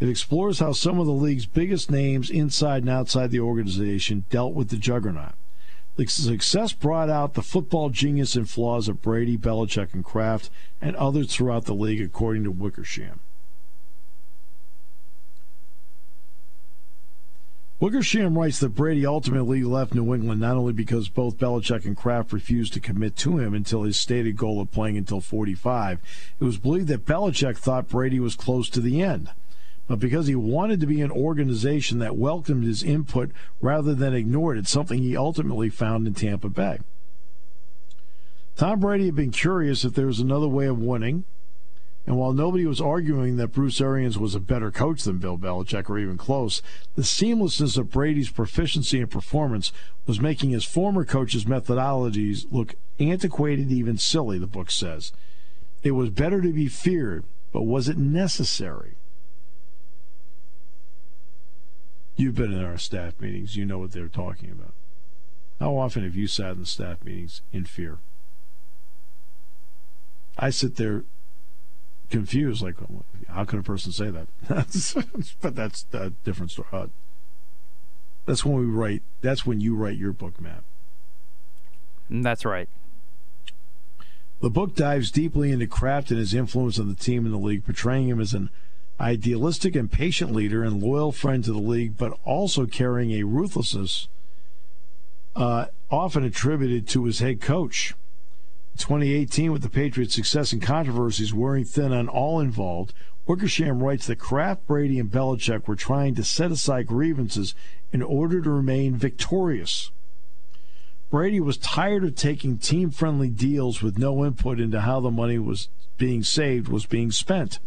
it 0.00 0.08
explores 0.08 0.58
how 0.60 0.72
some 0.72 0.98
of 0.98 1.06
the 1.06 1.12
league's 1.12 1.46
biggest 1.46 1.90
names 1.90 2.30
inside 2.30 2.82
and 2.82 2.90
outside 2.90 3.30
the 3.30 3.40
organization 3.40 4.24
dealt 4.30 4.54
with 4.54 4.70
the 4.70 4.76
juggernaut. 4.76 5.34
The 5.96 6.06
success 6.06 6.72
brought 6.72 7.08
out 7.08 7.34
the 7.34 7.42
football 7.42 7.88
genius 7.88 8.34
and 8.34 8.48
flaws 8.48 8.88
of 8.88 9.00
Brady, 9.00 9.38
Belichick, 9.38 9.94
and 9.94 10.04
Kraft, 10.04 10.50
and 10.80 10.96
others 10.96 11.32
throughout 11.32 11.66
the 11.66 11.74
league, 11.74 12.00
according 12.00 12.42
to 12.44 12.50
Wickersham. 12.50 13.20
Wickersham 17.78 18.38
writes 18.38 18.60
that 18.60 18.70
Brady 18.70 19.04
ultimately 19.04 19.62
left 19.62 19.94
New 19.94 20.14
England 20.14 20.40
not 20.40 20.56
only 20.56 20.72
because 20.72 21.08
both 21.08 21.38
Belichick 21.38 21.84
and 21.84 21.96
Kraft 21.96 22.32
refused 22.32 22.72
to 22.72 22.80
commit 22.80 23.14
to 23.16 23.38
him 23.38 23.52
until 23.52 23.82
his 23.82 23.98
stated 23.98 24.36
goal 24.36 24.60
of 24.60 24.72
playing 24.72 24.96
until 24.96 25.20
45. 25.20 26.00
It 26.40 26.44
was 26.44 26.56
believed 26.56 26.88
that 26.88 27.04
Belichick 27.04 27.58
thought 27.58 27.88
Brady 27.88 28.18
was 28.18 28.36
close 28.36 28.68
to 28.70 28.80
the 28.80 29.02
end 29.02 29.30
but 29.86 29.98
because 29.98 30.26
he 30.26 30.34
wanted 30.34 30.80
to 30.80 30.86
be 30.86 31.00
an 31.00 31.10
organization 31.10 31.98
that 31.98 32.16
welcomed 32.16 32.64
his 32.64 32.82
input 32.82 33.30
rather 33.60 33.94
than 33.94 34.14
ignored 34.14 34.58
it, 34.58 34.66
something 34.66 34.98
he 34.98 35.16
ultimately 35.16 35.68
found 35.68 36.06
in 36.06 36.14
Tampa 36.14 36.48
Bay. 36.48 36.78
Tom 38.56 38.80
Brady 38.80 39.06
had 39.06 39.16
been 39.16 39.30
curious 39.30 39.84
if 39.84 39.94
there 39.94 40.06
was 40.06 40.20
another 40.20 40.48
way 40.48 40.66
of 40.66 40.78
winning, 40.78 41.24
and 42.06 42.16
while 42.16 42.32
nobody 42.32 42.66
was 42.66 42.80
arguing 42.80 43.36
that 43.36 43.52
Bruce 43.52 43.80
Arians 43.80 44.18
was 44.18 44.34
a 44.34 44.40
better 44.40 44.70
coach 44.70 45.02
than 45.02 45.18
Bill 45.18 45.38
Belichick 45.38 45.88
or 45.88 45.98
even 45.98 46.18
close, 46.18 46.62
the 46.96 47.02
seamlessness 47.02 47.78
of 47.78 47.90
Brady's 47.90 48.30
proficiency 48.30 49.00
and 49.00 49.10
performance 49.10 49.72
was 50.06 50.20
making 50.20 50.50
his 50.50 50.64
former 50.64 51.04
coach's 51.04 51.46
methodologies 51.46 52.46
look 52.50 52.74
antiquated, 53.00 53.72
even 53.72 53.96
silly, 53.96 54.38
the 54.38 54.46
book 54.46 54.70
says. 54.70 55.12
It 55.82 55.92
was 55.92 56.10
better 56.10 56.42
to 56.42 56.52
be 56.52 56.68
feared, 56.68 57.24
but 57.52 57.62
was 57.62 57.88
it 57.88 57.96
necessary? 57.96 58.96
You've 62.16 62.34
been 62.34 62.52
in 62.52 62.64
our 62.64 62.78
staff 62.78 63.20
meetings. 63.20 63.56
You 63.56 63.64
know 63.64 63.78
what 63.78 63.92
they're 63.92 64.08
talking 64.08 64.50
about. 64.50 64.74
How 65.60 65.76
often 65.76 66.04
have 66.04 66.14
you 66.14 66.26
sat 66.26 66.52
in 66.52 66.60
the 66.60 66.66
staff 66.66 67.04
meetings 67.04 67.42
in 67.52 67.64
fear? 67.64 67.98
I 70.36 70.50
sit 70.50 70.76
there 70.76 71.04
confused, 72.10 72.62
like, 72.62 72.76
how 73.28 73.44
can 73.44 73.58
a 73.58 73.62
person 73.62 73.92
say 73.92 74.10
that? 74.10 74.28
but 75.40 75.56
that's 75.56 75.86
a 75.92 76.10
different 76.10 76.50
story. 76.50 76.68
Uh, 76.72 76.86
that's 78.26 78.44
when 78.44 78.58
we 78.58 78.66
write. 78.66 79.02
That's 79.20 79.44
when 79.44 79.60
you 79.60 79.74
write 79.74 79.96
your 79.96 80.12
book, 80.12 80.40
Matt. 80.40 80.64
That's 82.08 82.44
right. 82.44 82.68
The 84.40 84.50
book 84.50 84.74
dives 84.74 85.10
deeply 85.10 85.52
into 85.52 85.66
Kraft 85.66 86.10
and 86.10 86.18
his 86.18 86.34
influence 86.34 86.78
on 86.78 86.88
the 86.88 86.94
team 86.94 87.24
and 87.24 87.34
the 87.34 87.38
league, 87.38 87.64
portraying 87.64 88.08
him 88.08 88.20
as 88.20 88.34
an 88.34 88.50
idealistic 89.00 89.74
and 89.74 89.90
patient 89.90 90.32
leader 90.32 90.62
and 90.62 90.82
loyal 90.82 91.12
friend 91.12 91.42
to 91.44 91.52
the 91.52 91.58
league, 91.58 91.96
but 91.96 92.18
also 92.24 92.66
carrying 92.66 93.12
a 93.12 93.24
ruthlessness 93.24 94.08
uh, 95.34 95.66
often 95.90 96.24
attributed 96.24 96.86
to 96.88 97.04
his 97.04 97.18
head 97.18 97.40
coach. 97.40 97.94
2018, 98.78 99.52
with 99.52 99.62
the 99.62 99.68
Patriots' 99.68 100.14
success 100.14 100.52
and 100.52 100.60
controversies 100.60 101.32
wearing 101.32 101.64
thin 101.64 101.92
on 101.92 102.08
all 102.08 102.40
involved, 102.40 102.92
Wickersham 103.26 103.82
writes 103.82 104.06
that 104.06 104.18
Kraft, 104.18 104.66
Brady, 104.66 104.98
and 104.98 105.10
Belichick 105.10 105.66
were 105.66 105.76
trying 105.76 106.14
to 106.16 106.24
set 106.24 106.50
aside 106.50 106.86
grievances 106.86 107.54
in 107.92 108.02
order 108.02 108.40
to 108.40 108.50
remain 108.50 108.96
victorious. 108.96 109.90
Brady 111.10 111.40
was 111.40 111.56
tired 111.56 112.04
of 112.04 112.16
taking 112.16 112.58
team 112.58 112.90
friendly 112.90 113.28
deals 113.28 113.80
with 113.80 113.98
no 113.98 114.24
input 114.24 114.58
into 114.58 114.80
how 114.80 115.00
the 115.00 115.12
money 115.12 115.38
was 115.38 115.68
being 115.96 116.24
saved 116.24 116.66
was 116.66 116.86
being 116.86 117.12
spent 117.12 117.60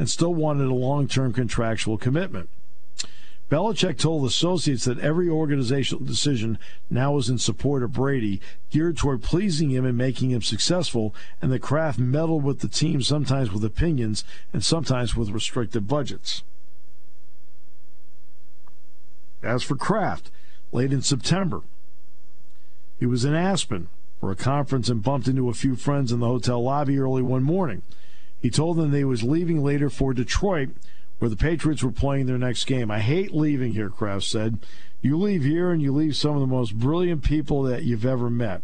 and 0.00 0.08
still 0.08 0.32
wanted 0.32 0.66
a 0.66 0.74
long 0.74 1.06
term 1.06 1.30
contractual 1.30 1.98
commitment. 1.98 2.48
Belichick 3.50 3.98
told 3.98 4.24
associates 4.24 4.86
that 4.86 4.98
every 4.98 5.28
organizational 5.28 6.02
decision 6.06 6.58
now 6.88 7.12
was 7.12 7.28
in 7.28 7.36
support 7.36 7.82
of 7.82 7.92
Brady, 7.92 8.40
geared 8.70 8.96
toward 8.96 9.22
pleasing 9.22 9.68
him 9.68 9.84
and 9.84 9.98
making 9.98 10.30
him 10.30 10.40
successful, 10.40 11.14
and 11.42 11.52
the 11.52 11.58
Kraft 11.58 11.98
meddled 11.98 12.44
with 12.44 12.60
the 12.60 12.68
team 12.68 13.02
sometimes 13.02 13.52
with 13.52 13.62
opinions 13.62 14.24
and 14.54 14.64
sometimes 14.64 15.14
with 15.14 15.28
restricted 15.28 15.86
budgets. 15.86 16.44
As 19.42 19.62
for 19.62 19.76
Kraft, 19.76 20.30
late 20.72 20.94
in 20.94 21.02
September, 21.02 21.60
he 22.98 23.04
was 23.04 23.26
in 23.26 23.34
Aspen 23.34 23.88
for 24.18 24.30
a 24.30 24.36
conference 24.36 24.88
and 24.88 25.02
bumped 25.02 25.28
into 25.28 25.50
a 25.50 25.54
few 25.54 25.76
friends 25.76 26.10
in 26.10 26.20
the 26.20 26.26
hotel 26.26 26.62
lobby 26.62 26.98
early 26.98 27.20
one 27.20 27.42
morning. 27.42 27.82
He 28.40 28.50
told 28.50 28.76
them 28.76 28.92
he 28.92 29.04
was 29.04 29.22
leaving 29.22 29.62
later 29.62 29.90
for 29.90 30.14
Detroit, 30.14 30.70
where 31.18 31.28
the 31.28 31.36
Patriots 31.36 31.82
were 31.82 31.92
playing 31.92 32.26
their 32.26 32.38
next 32.38 32.64
game. 32.64 32.90
I 32.90 33.00
hate 33.00 33.34
leaving 33.34 33.72
here, 33.72 33.90
Kraft 33.90 34.24
said. 34.24 34.58
You 35.02 35.18
leave 35.18 35.44
here 35.44 35.70
and 35.70 35.82
you 35.82 35.92
leave 35.92 36.16
some 36.16 36.34
of 36.34 36.40
the 36.40 36.46
most 36.46 36.78
brilliant 36.78 37.22
people 37.22 37.62
that 37.64 37.84
you've 37.84 38.06
ever 38.06 38.30
met. 38.30 38.62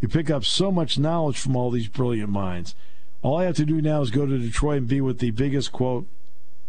You 0.00 0.08
pick 0.08 0.30
up 0.30 0.44
so 0.44 0.70
much 0.70 0.98
knowledge 0.98 1.38
from 1.38 1.56
all 1.56 1.70
these 1.70 1.88
brilliant 1.88 2.30
minds. 2.30 2.74
All 3.22 3.38
I 3.38 3.44
have 3.44 3.56
to 3.56 3.64
do 3.64 3.80
now 3.80 4.02
is 4.02 4.10
go 4.10 4.26
to 4.26 4.38
Detroit 4.38 4.78
and 4.78 4.88
be 4.88 5.00
with 5.00 5.18
the 5.18 5.30
biggest 5.30 5.72
quote, 5.72 6.06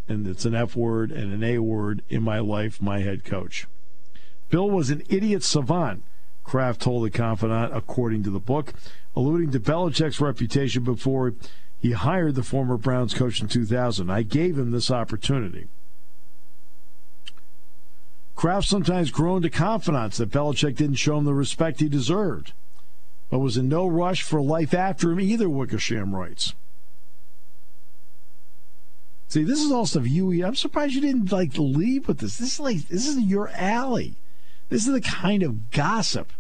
and 0.08 0.26
it's 0.26 0.46
an 0.46 0.56
F 0.56 0.76
word 0.76 1.12
and 1.12 1.34
an 1.34 1.44
A 1.44 1.60
word 1.60 2.02
in 2.08 2.24
my 2.24 2.40
life, 2.40 2.82
my 2.82 3.00
head 3.00 3.26
coach. 3.26 3.68
Bill 4.50 4.70
was 4.70 4.90
an 4.90 5.04
idiot 5.10 5.44
savant, 5.44 6.04
Kraft 6.46 6.80
told 6.80 7.04
the 7.04 7.10
confidant, 7.10 7.76
according 7.76 8.24
to 8.24 8.30
the 8.30 8.40
book, 8.40 8.74
alluding 9.16 9.52
to 9.52 9.60
Belichick's 9.60 10.22
reputation 10.22 10.84
before 10.84 11.34
he 11.86 11.92
hired 11.92 12.34
the 12.34 12.42
former 12.42 12.78
Browns 12.78 13.14
coach 13.14 13.40
in 13.40 13.48
2000. 13.48 14.10
I 14.10 14.24
gave 14.24 14.58
him 14.58 14.72
this 14.72 14.90
opportunity. 14.90 15.68
Kraft 18.36 18.68
sometimes 18.68 19.12
groaned 19.12 19.44
to 19.44 19.52
confidants 19.52 20.18
that 20.18 20.32
Belichick 20.32 20.78
didn't 20.78 20.96
show 20.96 21.20
him 21.20 21.26
the 21.26 21.36
respect 21.36 21.82
he 21.82 21.88
deserved, 21.88 22.54
but 23.30 23.38
was 23.38 23.56
in 23.56 23.70
no 23.70 23.86
rush 23.86 24.24
for 24.24 24.42
life 24.42 24.74
after 24.74 25.12
him 25.12 25.20
either, 25.20 25.48
Wickersham 25.48 26.16
writes. 26.16 26.56
See, 29.28 29.44
this 29.44 29.60
is 29.60 29.72
all 29.72 29.86
stuff 29.86 30.08
you. 30.08 30.34
eat. 30.34 30.44
I'm 30.44 30.56
surprised 30.56 30.96
you 30.96 31.02
didn't 31.02 31.32
like 31.32 31.56
leave 31.56 32.08
with 32.08 32.18
this. 32.18 32.38
This 32.38 32.54
is 32.54 32.60
like 32.60 32.88
this 32.88 33.08
is 33.08 33.20
your 33.20 33.50
alley. 33.50 34.16
This 34.70 34.88
is 34.88 34.94
the 34.94 35.02
kind 35.02 35.44
of 35.44 35.70
gossip 35.70 36.34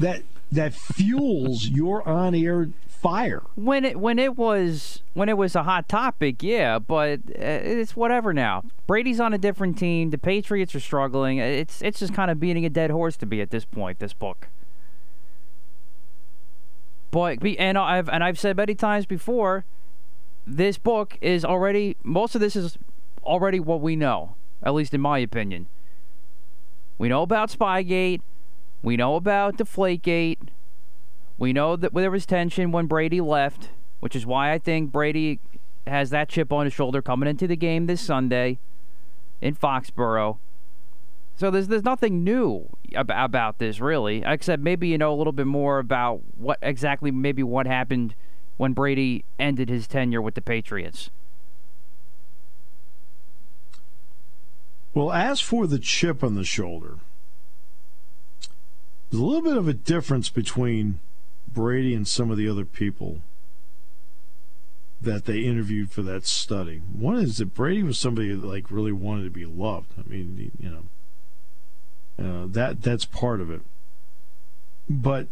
that 0.00 0.22
that 0.50 0.74
fuels 0.74 1.66
your 1.68 2.06
on-air 2.08 2.70
fire. 2.88 3.42
When 3.54 3.84
it 3.84 4.00
when 4.00 4.18
it 4.18 4.36
was 4.36 5.02
when 5.14 5.28
it 5.28 5.36
was 5.36 5.54
a 5.54 5.62
hot 5.62 5.88
topic, 5.88 6.42
yeah, 6.42 6.78
but 6.78 7.20
uh, 7.30 7.42
it's 7.42 7.94
whatever 7.94 8.32
now. 8.32 8.64
Brady's 8.86 9.20
on 9.20 9.32
a 9.32 9.38
different 9.38 9.78
team. 9.78 10.10
The 10.10 10.18
Patriots 10.18 10.74
are 10.74 10.80
struggling. 10.80 11.38
It's 11.38 11.80
it's 11.82 12.00
just 12.00 12.14
kind 12.14 12.30
of 12.30 12.40
beating 12.40 12.64
a 12.64 12.70
dead 12.70 12.90
horse 12.90 13.16
to 13.18 13.26
be 13.26 13.40
at 13.40 13.50
this 13.50 13.64
point. 13.64 13.98
This 13.98 14.12
book. 14.12 14.48
But 17.10 17.38
and 17.58 17.78
I've 17.78 18.08
and 18.08 18.22
I've 18.22 18.38
said 18.38 18.56
many 18.56 18.74
times 18.74 19.06
before, 19.06 19.64
this 20.46 20.76
book 20.76 21.16
is 21.20 21.44
already 21.44 21.96
most 22.02 22.34
of 22.34 22.40
this 22.40 22.56
is 22.56 22.78
already 23.24 23.60
what 23.60 23.80
we 23.80 23.96
know, 23.96 24.34
at 24.62 24.74
least 24.74 24.92
in 24.92 25.00
my 25.00 25.18
opinion. 25.18 25.68
We 26.98 27.08
know 27.08 27.22
about 27.22 27.50
Spygate. 27.50 28.20
We 28.82 28.96
know 28.96 29.16
about 29.16 29.56
Deflategate. 29.56 30.48
We 31.36 31.52
know 31.52 31.76
that 31.76 31.94
there 31.94 32.10
was 32.10 32.26
tension 32.26 32.72
when 32.72 32.86
Brady 32.86 33.20
left, 33.20 33.70
which 34.00 34.16
is 34.16 34.26
why 34.26 34.52
I 34.52 34.58
think 34.58 34.92
Brady 34.92 35.40
has 35.86 36.10
that 36.10 36.28
chip 36.28 36.52
on 36.52 36.66
his 36.66 36.72
shoulder 36.72 37.02
coming 37.02 37.28
into 37.28 37.46
the 37.46 37.56
game 37.56 37.86
this 37.86 38.00
Sunday 38.00 38.58
in 39.40 39.54
Foxborough. 39.54 40.38
So 41.36 41.50
there's 41.50 41.68
there's 41.68 41.84
nothing 41.84 42.24
new 42.24 42.68
ab- 42.94 43.12
about 43.14 43.58
this 43.58 43.80
really, 43.80 44.22
except 44.26 44.60
maybe 44.62 44.88
you 44.88 44.98
know 44.98 45.12
a 45.12 45.16
little 45.16 45.32
bit 45.32 45.46
more 45.46 45.78
about 45.78 46.20
what 46.36 46.58
exactly 46.62 47.10
maybe 47.10 47.42
what 47.42 47.66
happened 47.66 48.14
when 48.56 48.72
Brady 48.72 49.24
ended 49.38 49.68
his 49.68 49.86
tenure 49.86 50.20
with 50.20 50.34
the 50.34 50.42
Patriots. 50.42 51.10
Well, 54.94 55.12
as 55.12 55.40
for 55.40 55.68
the 55.68 55.78
chip 55.78 56.24
on 56.24 56.34
the 56.34 56.42
shoulder, 56.42 56.98
there's 59.10 59.20
a 59.20 59.24
little 59.24 59.42
bit 59.42 59.56
of 59.56 59.68
a 59.68 59.74
difference 59.74 60.28
between 60.28 61.00
Brady 61.52 61.94
and 61.94 62.06
some 62.06 62.30
of 62.30 62.36
the 62.36 62.48
other 62.48 62.64
people 62.64 63.20
that 65.00 65.24
they 65.26 65.40
interviewed 65.40 65.90
for 65.90 66.02
that 66.02 66.26
study. 66.26 66.78
One 66.92 67.16
is 67.16 67.38
that 67.38 67.54
Brady 67.54 67.82
was 67.82 67.98
somebody 67.98 68.34
that 68.34 68.44
like 68.44 68.70
really 68.70 68.92
wanted 68.92 69.24
to 69.24 69.30
be 69.30 69.46
loved. 69.46 69.92
I 69.98 70.08
mean, 70.08 70.50
you 70.58 70.70
know, 70.70 72.42
uh, 72.42 72.46
that 72.48 72.82
that's 72.82 73.04
part 73.04 73.40
of 73.40 73.50
it. 73.50 73.62
But 74.90 75.28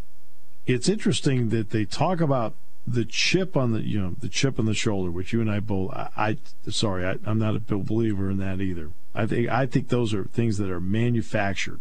it's 0.66 0.88
interesting 0.88 1.48
that 1.50 1.70
they 1.70 1.84
talk 1.84 2.20
about 2.20 2.54
the 2.86 3.04
chip 3.04 3.56
on 3.56 3.72
the 3.72 3.82
you 3.82 4.00
know 4.00 4.14
the 4.20 4.28
chip 4.28 4.58
on 4.58 4.66
the 4.66 4.74
shoulder, 4.74 5.10
which 5.10 5.32
you 5.32 5.40
and 5.40 5.50
I 5.50 5.60
both. 5.60 5.92
I, 5.92 6.08
I 6.16 6.70
sorry, 6.70 7.04
I, 7.04 7.16
I'm 7.24 7.38
not 7.38 7.56
a 7.56 7.60
believer 7.60 8.30
in 8.30 8.38
that 8.38 8.60
either. 8.60 8.90
I 9.14 9.26
think 9.26 9.48
I 9.48 9.66
think 9.66 9.88
those 9.88 10.14
are 10.14 10.24
things 10.24 10.58
that 10.58 10.70
are 10.70 10.80
manufactured. 10.80 11.80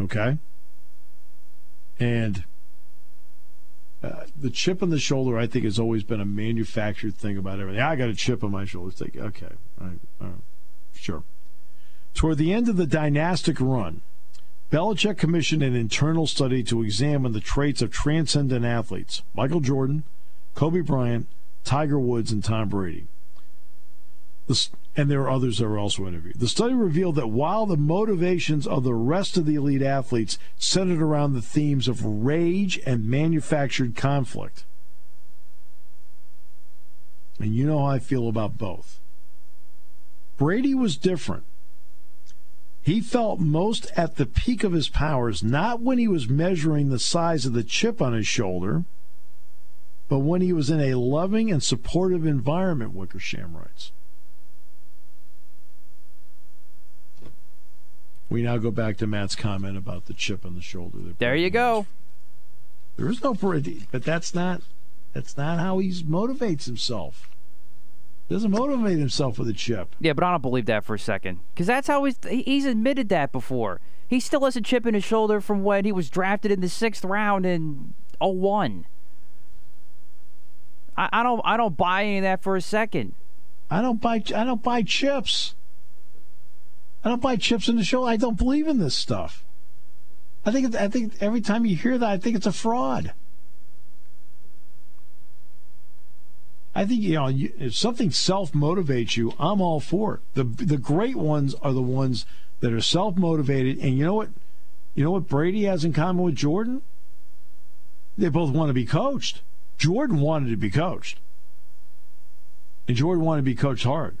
Okay. 0.00 0.38
And 2.00 2.44
uh, 4.02 4.24
the 4.40 4.50
chip 4.50 4.82
on 4.82 4.90
the 4.90 4.98
shoulder, 4.98 5.36
I 5.36 5.46
think, 5.46 5.64
has 5.64 5.78
always 5.78 6.04
been 6.04 6.20
a 6.20 6.24
manufactured 6.24 7.16
thing 7.16 7.36
about 7.36 7.58
everything. 7.58 7.82
I 7.82 7.96
got 7.96 8.08
a 8.08 8.14
chip 8.14 8.44
on 8.44 8.52
my 8.52 8.64
shoulder. 8.64 8.90
It's 8.90 9.00
like, 9.00 9.16
okay, 9.16 9.54
all 9.80 9.86
right, 9.88 10.00
all 10.20 10.26
right, 10.28 10.36
sure. 10.94 11.24
Toward 12.14 12.38
the 12.38 12.52
end 12.52 12.68
of 12.68 12.76
the 12.76 12.86
dynastic 12.86 13.60
run, 13.60 14.02
Belichick 14.70 15.18
commissioned 15.18 15.62
an 15.62 15.74
internal 15.74 16.26
study 16.26 16.62
to 16.64 16.82
examine 16.82 17.32
the 17.32 17.40
traits 17.40 17.82
of 17.82 17.90
transcendent 17.90 18.64
athletes 18.64 19.22
Michael 19.34 19.60
Jordan, 19.60 20.04
Kobe 20.54 20.80
Bryant, 20.80 21.26
Tiger 21.64 21.98
Woods, 21.98 22.30
and 22.30 22.44
Tom 22.44 22.68
Brady. 22.68 23.06
And 24.96 25.10
there 25.10 25.22
are 25.22 25.30
others 25.30 25.58
that 25.58 25.68
were 25.68 25.78
also 25.78 26.06
interviewed. 26.06 26.40
The 26.40 26.48
study 26.48 26.74
revealed 26.74 27.16
that 27.16 27.28
while 27.28 27.66
the 27.66 27.76
motivations 27.76 28.66
of 28.66 28.82
the 28.82 28.94
rest 28.94 29.36
of 29.36 29.46
the 29.46 29.54
elite 29.54 29.82
athletes 29.82 30.38
centered 30.58 31.02
around 31.02 31.32
the 31.32 31.42
themes 31.42 31.86
of 31.86 32.04
rage 32.04 32.80
and 32.86 33.06
manufactured 33.06 33.94
conflict, 33.94 34.64
and 37.38 37.54
you 37.54 37.66
know 37.66 37.78
how 37.78 37.86
I 37.86 37.98
feel 37.98 38.28
about 38.28 38.58
both. 38.58 38.98
Brady 40.36 40.74
was 40.74 40.96
different. 40.96 41.44
He 42.82 43.00
felt 43.00 43.38
most 43.38 43.90
at 43.96 44.16
the 44.16 44.26
peak 44.26 44.64
of 44.64 44.72
his 44.72 44.88
powers, 44.88 45.42
not 45.42 45.82
when 45.82 45.98
he 45.98 46.08
was 46.08 46.28
measuring 46.28 46.88
the 46.88 46.98
size 46.98 47.44
of 47.44 47.52
the 47.52 47.62
chip 47.62 48.00
on 48.00 48.14
his 48.14 48.26
shoulder, 48.26 48.84
but 50.08 50.20
when 50.20 50.40
he 50.40 50.52
was 50.52 50.70
in 50.70 50.80
a 50.80 50.94
loving 50.94 51.50
and 51.50 51.62
supportive 51.62 52.26
environment, 52.26 52.94
Wickersham 52.94 53.56
writes. 53.56 53.92
We 58.28 58.42
now 58.42 58.58
go 58.58 58.70
back 58.70 58.98
to 58.98 59.06
Matt's 59.06 59.34
comment 59.34 59.76
about 59.76 60.06
the 60.06 60.14
chip 60.14 60.44
on 60.44 60.54
the 60.54 60.60
shoulder. 60.60 60.98
There 61.18 61.34
you 61.34 61.50
go. 61.50 61.86
There 62.96 63.08
is 63.08 63.22
no 63.22 63.32
Brady, 63.32 63.86
but 63.90 64.02
that's 64.02 64.34
not 64.34 64.62
that's 65.12 65.36
not 65.36 65.58
how 65.58 65.78
he 65.78 65.90
motivates 66.02 66.66
himself 66.66 67.28
doesn't 68.28 68.50
motivate 68.50 68.98
himself 68.98 69.38
with 69.38 69.48
a 69.48 69.52
chip. 69.52 69.94
Yeah, 70.00 70.12
but 70.12 70.24
I 70.24 70.32
don't 70.32 70.42
believe 70.42 70.66
that 70.66 70.84
for 70.84 70.94
a 70.94 70.98
second 70.98 71.40
because 71.54 71.66
that's 71.66 71.88
how 71.88 72.04
he's 72.04 72.18
he's 72.28 72.66
admitted 72.66 73.08
that 73.08 73.32
before. 73.32 73.80
He 74.06 74.20
still 74.20 74.44
has 74.44 74.56
a 74.56 74.60
chip 74.60 74.86
in 74.86 74.94
his 74.94 75.04
shoulder 75.04 75.40
from 75.40 75.64
when 75.64 75.84
he 75.84 75.92
was 75.92 76.10
drafted 76.10 76.50
in 76.50 76.60
the 76.60 76.68
sixth 76.68 77.04
round 77.04 77.44
in 77.46 77.94
01. 78.20 78.86
I, 80.96 81.08
I 81.12 81.22
don't 81.22 81.40
I 81.44 81.56
don't 81.56 81.76
buy 81.76 82.04
any 82.04 82.18
of 82.18 82.22
that 82.22 82.42
for 82.42 82.56
a 82.56 82.60
second. 82.60 83.14
I 83.70 83.80
don't 83.80 84.00
buy 84.00 84.22
I 84.34 84.44
don't 84.44 84.62
buy 84.62 84.82
chips. 84.82 85.54
I 87.08 87.10
don't 87.12 87.22
buy 87.22 87.36
chips 87.36 87.70
in 87.70 87.76
the 87.76 87.84
show. 87.84 88.04
I 88.04 88.18
don't 88.18 88.36
believe 88.36 88.68
in 88.68 88.80
this 88.80 88.94
stuff. 88.94 89.42
I 90.44 90.52
think 90.52 90.76
I 90.76 90.88
think 90.88 91.14
every 91.22 91.40
time 91.40 91.64
you 91.64 91.74
hear 91.74 91.96
that, 91.96 92.06
I 92.06 92.18
think 92.18 92.36
it's 92.36 92.44
a 92.44 92.52
fraud. 92.52 93.14
I 96.74 96.84
think 96.84 97.00
you 97.00 97.14
know 97.14 97.30
if 97.30 97.74
something 97.74 98.10
self 98.10 98.52
motivates 98.52 99.16
you, 99.16 99.32
I'm 99.40 99.62
all 99.62 99.80
for 99.80 100.16
it. 100.16 100.20
The 100.34 100.44
the 100.44 100.76
great 100.76 101.16
ones 101.16 101.54
are 101.62 101.72
the 101.72 101.80
ones 101.80 102.26
that 102.60 102.74
are 102.74 102.80
self 102.82 103.16
motivated, 103.16 103.78
and 103.78 103.96
you 103.96 104.04
know 104.04 104.14
what? 104.14 104.28
You 104.94 105.02
know 105.02 105.12
what 105.12 105.28
Brady 105.28 105.64
has 105.64 105.86
in 105.86 105.94
common 105.94 106.22
with 106.22 106.36
Jordan? 106.36 106.82
They 108.18 108.28
both 108.28 108.52
want 108.52 108.68
to 108.68 108.74
be 108.74 108.84
coached. 108.84 109.40
Jordan 109.78 110.20
wanted 110.20 110.50
to 110.50 110.58
be 110.58 110.68
coached, 110.68 111.20
and 112.86 112.98
Jordan 112.98 113.24
wanted 113.24 113.40
to 113.40 113.50
be 113.50 113.54
coached 113.54 113.84
hard. 113.84 114.18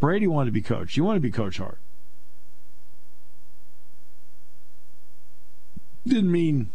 Brady 0.00 0.26
wanted 0.26 0.46
to 0.46 0.52
be 0.52 0.62
coached. 0.62 0.96
You 0.96 1.04
want 1.04 1.18
to 1.18 1.20
be 1.20 1.30
coached 1.30 1.58
hard. 1.58 1.76
Didn't 6.06 6.30
mean 6.30 6.70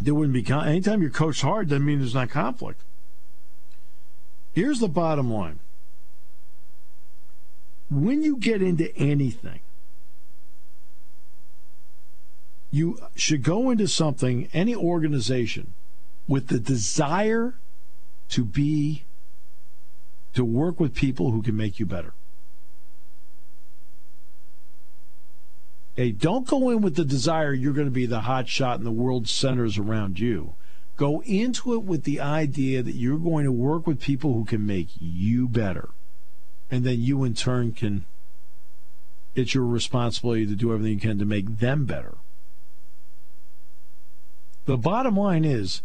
there 0.00 0.14
wouldn't 0.14 0.34
be. 0.34 0.52
Anytime 0.52 1.00
you're 1.00 1.10
coached 1.10 1.42
hard, 1.42 1.68
doesn't 1.68 1.84
mean 1.84 2.00
there's 2.00 2.14
not 2.14 2.30
conflict. 2.30 2.82
Here's 4.52 4.80
the 4.80 4.88
bottom 4.88 5.32
line 5.32 5.60
when 7.90 8.22
you 8.22 8.36
get 8.36 8.62
into 8.62 8.94
anything, 8.96 9.60
you 12.70 12.98
should 13.14 13.42
go 13.42 13.70
into 13.70 13.86
something, 13.86 14.48
any 14.52 14.74
organization, 14.74 15.72
with 16.26 16.48
the 16.48 16.58
desire 16.58 17.54
to 18.30 18.44
be, 18.44 19.04
to 20.34 20.44
work 20.44 20.80
with 20.80 20.94
people 20.94 21.30
who 21.30 21.42
can 21.42 21.56
make 21.56 21.78
you 21.78 21.86
better. 21.86 22.12
Hey, 25.96 26.12
don't 26.12 26.46
go 26.46 26.68
in 26.68 26.82
with 26.82 26.94
the 26.94 27.06
desire 27.06 27.54
you're 27.54 27.72
going 27.72 27.86
to 27.86 27.90
be 27.90 28.04
the 28.04 28.20
hot 28.20 28.48
shot 28.48 28.76
and 28.76 28.86
the 28.86 28.90
world 28.90 29.28
centers 29.28 29.78
around 29.78 30.20
you. 30.20 30.54
Go 30.98 31.22
into 31.22 31.72
it 31.72 31.84
with 31.84 32.04
the 32.04 32.20
idea 32.20 32.82
that 32.82 32.94
you're 32.94 33.18
going 33.18 33.44
to 33.44 33.52
work 33.52 33.86
with 33.86 34.00
people 34.00 34.34
who 34.34 34.44
can 34.44 34.66
make 34.66 34.88
you 35.00 35.48
better. 35.48 35.88
And 36.70 36.84
then 36.84 37.00
you, 37.00 37.24
in 37.24 37.32
turn, 37.32 37.72
can, 37.72 38.04
it's 39.34 39.54
your 39.54 39.64
responsibility 39.64 40.46
to 40.46 40.54
do 40.54 40.72
everything 40.72 40.94
you 40.94 41.00
can 41.00 41.18
to 41.18 41.24
make 41.24 41.60
them 41.60 41.86
better. 41.86 42.14
The 44.66 44.76
bottom 44.76 45.16
line 45.16 45.44
is 45.44 45.82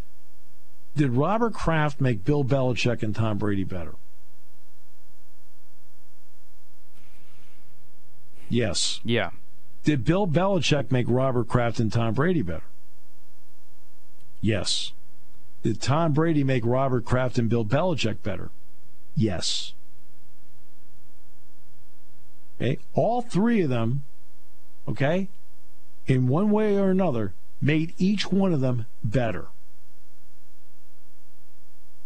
did 0.94 1.12
Robert 1.12 1.54
Kraft 1.54 2.00
make 2.02 2.24
Bill 2.24 2.44
Belichick 2.44 3.02
and 3.02 3.14
Tom 3.14 3.38
Brady 3.38 3.64
better? 3.64 3.94
Yes. 8.50 9.00
Yeah. 9.02 9.30
Did 9.84 10.04
Bill 10.04 10.26
Belichick 10.26 10.92
make 10.92 11.06
Robert 11.08 11.48
Kraft 11.48 11.80
and 11.80 11.92
Tom 11.92 12.14
Brady 12.14 12.42
better? 12.42 12.62
Yes. 14.40 14.92
Did 15.62 15.80
Tom 15.80 16.12
Brady 16.12 16.44
make 16.44 16.64
Robert 16.64 17.04
Kraft 17.04 17.38
and 17.38 17.48
Bill 17.48 17.64
Belichick 17.64 18.22
better? 18.22 18.50
Yes. 19.16 19.74
Okay. 22.60 22.78
All 22.94 23.22
three 23.22 23.60
of 23.62 23.70
them, 23.70 24.04
okay, 24.88 25.28
in 26.06 26.28
one 26.28 26.50
way 26.50 26.76
or 26.76 26.90
another, 26.90 27.34
made 27.60 27.94
each 27.98 28.30
one 28.30 28.52
of 28.52 28.60
them 28.60 28.86
better. 29.02 29.46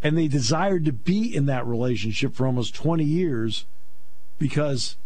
And 0.03 0.17
they 0.17 0.29
desired 0.29 0.85
to 0.85 0.93
be 0.93 1.35
in 1.35 1.47
that 1.47 1.67
relationship 1.67 2.35
for 2.35 2.47
almost 2.47 2.75
20 2.75 3.05
years 3.05 3.65
because 4.39 4.97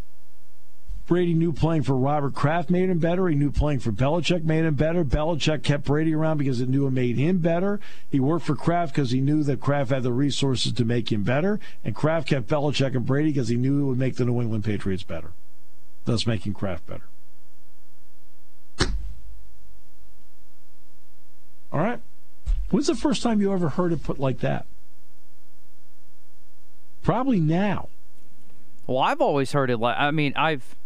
Brady 1.10 1.34
knew 1.34 1.52
playing 1.52 1.82
for 1.82 1.96
Robert 1.96 2.36
Kraft 2.36 2.70
made 2.70 2.88
him 2.88 3.00
better. 3.00 3.26
He 3.26 3.34
knew 3.34 3.50
playing 3.50 3.80
for 3.80 3.90
Belichick 3.90 4.44
made 4.44 4.64
him 4.64 4.76
better. 4.76 5.04
Belichick 5.04 5.64
kept 5.64 5.82
Brady 5.82 6.14
around 6.14 6.36
because 6.36 6.58
he 6.58 6.66
knew 6.66 6.86
it 6.86 6.92
made 6.92 7.16
him 7.16 7.38
better. 7.38 7.80
He 8.08 8.20
worked 8.20 8.46
for 8.46 8.54
Kraft 8.54 8.94
because 8.94 9.10
he 9.10 9.20
knew 9.20 9.42
that 9.42 9.60
Kraft 9.60 9.90
had 9.90 10.04
the 10.04 10.12
resources 10.12 10.72
to 10.72 10.84
make 10.84 11.10
him 11.10 11.24
better. 11.24 11.58
And 11.84 11.96
Kraft 11.96 12.28
kept 12.28 12.46
Belichick 12.46 12.94
and 12.94 13.04
Brady 13.04 13.30
because 13.30 13.48
he 13.48 13.56
knew 13.56 13.80
it 13.80 13.84
would 13.86 13.98
make 13.98 14.14
the 14.14 14.24
New 14.24 14.40
England 14.40 14.62
Patriots 14.62 15.02
better, 15.02 15.32
thus 16.04 16.28
making 16.28 16.54
Kraft 16.54 16.86
better. 16.86 17.02
All 21.72 21.80
right. 21.80 21.98
When's 22.70 22.86
the 22.86 22.94
first 22.94 23.24
time 23.24 23.40
you 23.40 23.52
ever 23.52 23.70
heard 23.70 23.92
it 23.92 24.04
put 24.04 24.20
like 24.20 24.38
that? 24.42 24.64
Probably 27.02 27.40
now. 27.40 27.88
Well, 28.86 28.98
I've 28.98 29.20
always 29.20 29.50
heard 29.50 29.70
it 29.70 29.78
like 29.78 29.96
I 29.98 30.12
mean, 30.12 30.34
I've 30.36 30.76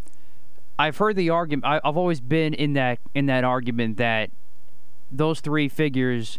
I've 0.78 0.96
heard 0.96 1.16
the 1.16 1.30
argument. 1.30 1.64
I, 1.64 1.80
have 1.84 1.96
always 1.96 2.20
been 2.20 2.54
in 2.54 2.72
that 2.74 2.98
in 3.14 3.26
that 3.26 3.44
argument 3.44 3.96
that 3.98 4.30
those 5.10 5.40
three 5.40 5.68
figures 5.68 6.38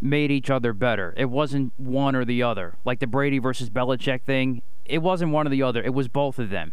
made 0.00 0.30
each 0.30 0.50
other 0.50 0.72
better. 0.72 1.14
It 1.16 1.26
wasn't 1.26 1.72
one 1.76 2.14
or 2.14 2.24
the 2.24 2.42
other. 2.42 2.74
Like 2.84 3.00
the 3.00 3.06
Brady 3.06 3.38
versus 3.38 3.70
Belichick 3.70 4.22
thing, 4.22 4.62
it 4.84 4.98
wasn't 4.98 5.32
one 5.32 5.46
or 5.46 5.50
the 5.50 5.62
other. 5.62 5.82
It 5.82 5.94
was 5.94 6.08
both 6.08 6.38
of 6.38 6.50
them. 6.50 6.72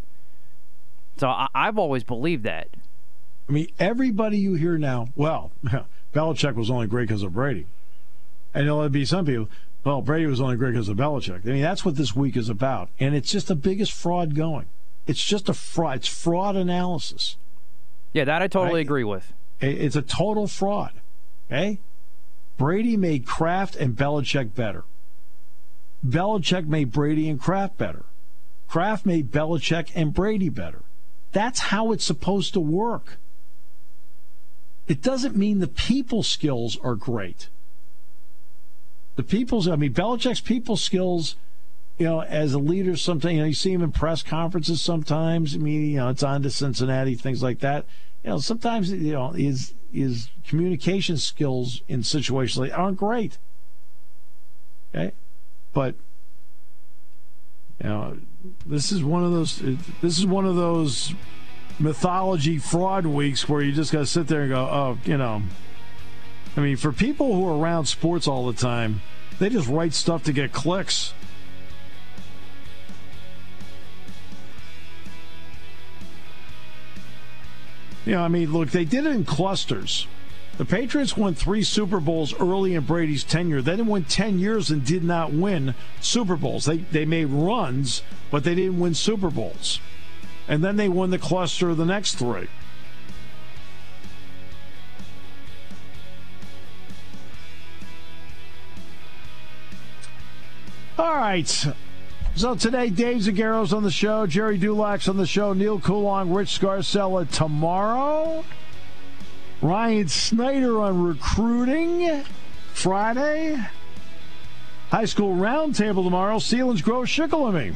So 1.18 1.30
I, 1.30 1.48
I've 1.54 1.78
always 1.78 2.04
believed 2.04 2.44
that. 2.44 2.68
I 3.48 3.52
mean, 3.52 3.68
everybody 3.80 4.38
you 4.38 4.54
hear 4.54 4.78
now, 4.78 5.10
well, 5.16 5.52
Belichick 6.14 6.56
was 6.56 6.70
only 6.70 6.88
great 6.88 7.08
because 7.08 7.24
of 7.24 7.34
Brady. 7.34 7.66
And 8.54 8.68
there'll 8.68 8.88
be 8.90 9.06
some 9.06 9.26
people, 9.26 9.50
well, 9.84 10.02
Brady 10.02 10.28
was 10.28 10.40
only 10.40 10.56
great 10.56 10.72
because 10.72 10.90
of 10.90 10.98
Belichick. 10.98 11.46
I 11.46 11.50
mean, 11.50 11.62
that's 11.62 11.84
what 11.84 11.96
this 11.96 12.16
week 12.16 12.38
is 12.38 12.50
about. 12.50 12.90
And 13.00 13.16
it's 13.16 13.32
just 13.32 13.48
the 13.48 13.56
biggest 13.56 13.92
fraud 13.92 14.36
going. 14.36 14.68
It's 15.06 15.24
just 15.24 15.50
a 15.50 15.54
fraud. 15.54 15.98
It's 15.98 16.08
fraud 16.08 16.56
analysis. 16.56 17.36
Yeah, 18.14 18.26
that 18.26 18.42
I 18.42 18.48
totally 18.48 18.80
right? 18.80 18.86
agree 18.86 19.04
with. 19.04 19.34
It's 19.60 19.96
a 19.96 20.02
total 20.02 20.48
fraud. 20.48 20.92
Okay? 21.50 21.80
Brady 22.58 22.98
made 22.98 23.26
Kraft 23.26 23.76
and 23.76 23.96
Belichick 23.96 24.54
better. 24.56 24.84
Belichick 26.06 26.68
made 26.68 26.92
Brady 26.92 27.30
and 27.30 27.40
Kraft 27.40 27.78
better. 27.78 28.06
Kraft 28.68 29.06
made 29.06 29.32
Belichick 29.32 29.92
and 29.96 30.14
Brady 30.14 30.50
better. 30.50 30.82
That's 31.32 31.60
how 31.60 31.92
it's 31.92 32.04
supposed 32.06 32.54
to 32.54 32.60
work. 32.60 33.18
It 34.88 35.02
doesn't 35.02 35.36
mean 35.36 35.60
the 35.60 35.68
people 35.68 36.24
skills 36.24 36.78
are 36.84 36.96
great. 36.96 37.50
The 39.16 39.24
people's, 39.24 39.68
I 39.68 39.76
mean, 39.76 39.94
Belichick's 39.94 40.42
people 40.42 40.76
skills, 40.76 41.36
you 41.98 42.06
know, 42.06 42.22
as 42.22 42.54
a 42.54 42.60
leader, 42.60 42.96
sometimes, 42.96 43.34
you 43.34 43.40
know, 43.40 43.46
you 43.46 43.54
see 43.54 43.72
him 43.72 43.84
in 43.84 43.92
press 43.92 44.24
conferences 44.24 44.82
sometimes. 44.82 45.56
I 45.56 45.60
mean, 45.60 45.92
you 45.92 45.98
know, 45.98 46.10
it's 46.10 46.24
on 46.24 46.42
to 46.44 46.50
Cincinnati, 46.50 47.16
things 47.16 47.44
like 47.44 47.60
that. 47.60 47.86
You 48.24 48.32
know, 48.32 48.40
sometimes, 48.40 48.92
you 48.92 49.14
know, 49.14 49.30
his, 49.30 49.74
his 49.92 50.30
communication 50.48 51.18
skills 51.18 51.82
in 51.88 52.04
situations 52.04 52.58
like 52.58 52.78
aren't 52.78 52.98
great. 52.98 53.38
Okay. 54.94 55.14
But, 55.74 55.96
you 57.82 57.90
know, 57.90 58.18
this 58.66 58.92
is 58.92 59.04
one 59.04 59.24
of 59.24 59.32
those, 59.32 59.62
this 60.02 60.18
is 60.18 60.26
one 60.26 60.46
of 60.46 60.56
those 60.56 61.14
mythology 61.80 62.58
fraud 62.58 63.06
weeks 63.06 63.48
where 63.50 63.62
you 63.62 63.72
just 63.72 63.92
got 63.92 64.00
to 64.00 64.06
sit 64.06 64.28
there 64.28 64.42
and 64.42 64.50
go, 64.50 64.62
oh, 64.62 64.98
you 65.06 65.18
know, 65.18 65.42
I 66.56 66.62
mean, 66.62 66.78
for 66.78 66.92
people 66.92 67.34
who 67.34 67.48
are 67.48 67.58
around 67.58 67.86
sports 67.86 68.28
all 68.28 68.46
the 68.46 68.54
time, 68.54 69.02
they 69.40 69.50
just 69.50 69.68
write 69.68 69.94
stuff 69.94 70.24
to 70.24 70.34
get 70.34 70.54
clicks. 70.54 71.14
You 78.06 78.14
know, 78.14 78.22
I 78.22 78.28
mean, 78.28 78.52
look, 78.52 78.72
they 78.72 78.86
did 78.86 79.06
it 79.06 79.12
in 79.12 79.26
clusters. 79.26 80.08
The 80.58 80.66
Patriots 80.66 81.18
won 81.18 81.34
three 81.34 81.64
Super 81.64 82.00
Bowls 82.00 82.34
early 82.40 82.76
in 82.76 82.84
Brady's 82.84 83.24
tenure. 83.24 83.62
They 83.62 83.72
didn't 83.72 83.88
win 83.88 84.04
10 84.04 84.38
years 84.38 84.70
and 84.70 84.86
did 84.86 85.04
not 85.04 85.34
win 85.34 85.74
Super 86.00 86.36
Bowls. 86.36 86.66
They, 86.66 86.78
they 86.78 87.06
made 87.06 87.26
runs, 87.26 88.04
but 88.30 88.44
they 88.44 88.54
didn't 88.54 88.80
win 88.80 88.94
Super 88.94 89.32
Bowls. 89.32 89.80
And 90.48 90.64
then 90.64 90.76
they 90.76 90.90
won 90.90 91.10
the 91.10 91.18
cluster 91.18 91.70
of 91.70 91.78
the 91.78 91.86
next 91.86 92.16
three. 92.16 92.48
All 101.00 101.16
right. 101.16 101.66
So 102.36 102.56
today, 102.56 102.90
Dave 102.90 103.22
Zangaro's 103.22 103.74
on 103.74 103.84
the 103.84 103.92
show, 103.92 104.26
Jerry 104.26 104.58
Dulac 104.58 105.08
on 105.08 105.18
the 105.18 105.28
show, 105.28 105.54
Neal 105.54 105.80
Coolong, 105.80 106.34
Rich 106.34 106.60
Scarcella 106.60 107.30
tomorrow. 107.30 108.44
Ryan 109.62 110.08
Snyder 110.08 110.82
on 110.82 111.04
recruiting 111.04 112.24
Friday. 112.74 113.58
High 114.90 115.06
school 115.06 115.36
roundtable 115.36 116.04
tomorrow. 116.04 116.38
Selinsgrove 116.38 117.08
Shikellamy. 117.08 117.76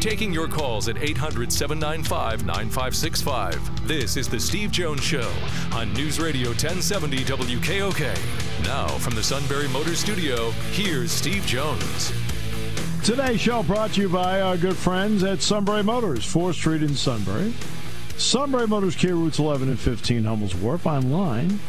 Taking 0.00 0.32
your 0.32 0.48
calls 0.48 0.88
at 0.88 0.96
800 0.96 1.52
795 1.52 2.46
9565. 2.46 3.86
This 3.86 4.16
is 4.16 4.28
The 4.28 4.40
Steve 4.40 4.70
Jones 4.70 5.02
Show 5.02 5.30
on 5.72 5.92
News 5.92 6.18
Radio 6.18 6.48
1070 6.48 7.18
WKOK. 7.18 8.64
Now, 8.64 8.86
from 8.86 9.14
the 9.14 9.22
Sunbury 9.22 9.68
Motor 9.68 9.96
Studio, 9.96 10.52
here's 10.72 11.10
Steve 11.10 11.44
Jones. 11.44 12.12
Today's 13.04 13.40
show 13.40 13.62
brought 13.62 13.92
to 13.92 14.02
you 14.02 14.10
by 14.10 14.42
our 14.42 14.58
good 14.58 14.76
friends 14.76 15.24
at 15.24 15.40
Sunbury 15.40 15.82
Motors, 15.82 16.20
4th 16.20 16.54
Street 16.54 16.82
in 16.82 16.94
Sunbury. 16.94 17.54
Sunbury 18.18 18.68
Motors 18.68 18.94
Kia 18.94 19.14
Routes 19.14 19.38
11 19.38 19.70
and 19.70 19.80
15 19.80 20.24
Hummels 20.24 20.54
Wharf 20.54 20.86
online 20.86 21.60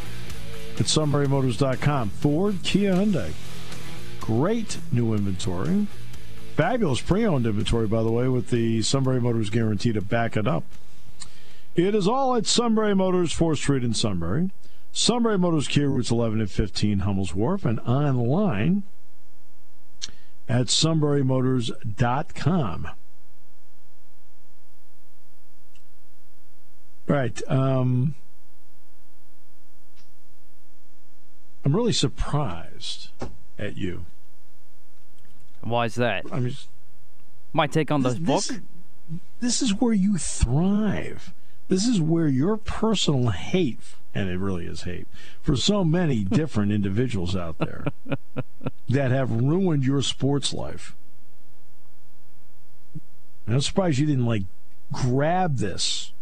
at 0.78 0.84
sunburymotors.com. 0.84 2.10
Ford, 2.10 2.58
Kia, 2.62 2.92
Hyundai. 2.94 3.32
Great 4.20 4.76
new 4.92 5.14
inventory. 5.14 5.86
Fabulous 6.54 7.00
pre 7.00 7.24
owned 7.24 7.46
inventory, 7.46 7.86
by 7.86 8.02
the 8.02 8.12
way, 8.12 8.28
with 8.28 8.50
the 8.50 8.82
Sunbury 8.82 9.20
Motors 9.20 9.48
guarantee 9.48 9.94
to 9.94 10.02
back 10.02 10.36
it 10.36 10.46
up. 10.46 10.64
It 11.74 11.94
is 11.94 12.06
all 12.06 12.36
at 12.36 12.44
Sunbury 12.44 12.94
Motors, 12.94 13.32
4th 13.32 13.56
Street 13.56 13.84
in 13.84 13.94
Sunbury. 13.94 14.50
Sunbury 14.92 15.38
Motors 15.38 15.66
Kia 15.66 15.88
Routes 15.88 16.10
11 16.10 16.40
and 16.40 16.50
15 16.50 17.00
Hummels 17.00 17.34
Wharf, 17.34 17.64
and 17.64 17.80
online 17.80 18.82
at 20.48 20.66
sunburymotors.com. 20.66 22.88
Right. 27.06 27.40
Um, 27.48 28.14
I'm 31.64 31.76
really 31.76 31.92
surprised 31.92 33.10
at 33.58 33.76
you. 33.76 34.06
Why 35.60 35.84
is 35.86 35.96
that? 35.96 36.24
I 36.32 36.40
mean, 36.40 36.56
My 37.52 37.66
take 37.66 37.90
on 37.90 38.02
the 38.02 38.10
this, 38.10 38.18
book? 38.18 38.44
This, 38.44 38.60
this 39.40 39.62
is 39.62 39.80
where 39.80 39.92
you 39.92 40.16
thrive. 40.18 41.34
This 41.72 41.86
is 41.86 42.02
where 42.02 42.28
your 42.28 42.58
personal 42.58 43.30
hate, 43.30 43.80
and 44.14 44.28
it 44.28 44.38
really 44.38 44.66
is 44.66 44.82
hate, 44.82 45.06
for 45.40 45.56
so 45.56 45.82
many 45.82 46.22
different 46.22 46.70
individuals 46.78 47.34
out 47.34 47.56
there 47.56 47.86
that 48.90 49.10
have 49.10 49.30
ruined 49.30 49.82
your 49.82 50.02
sports 50.02 50.52
life. 50.52 50.94
And 53.46 53.54
I'm 53.54 53.62
surprised 53.62 53.98
you 53.98 54.04
didn't 54.04 54.26
like 54.26 54.42
grab 54.92 55.56
this 55.56 56.12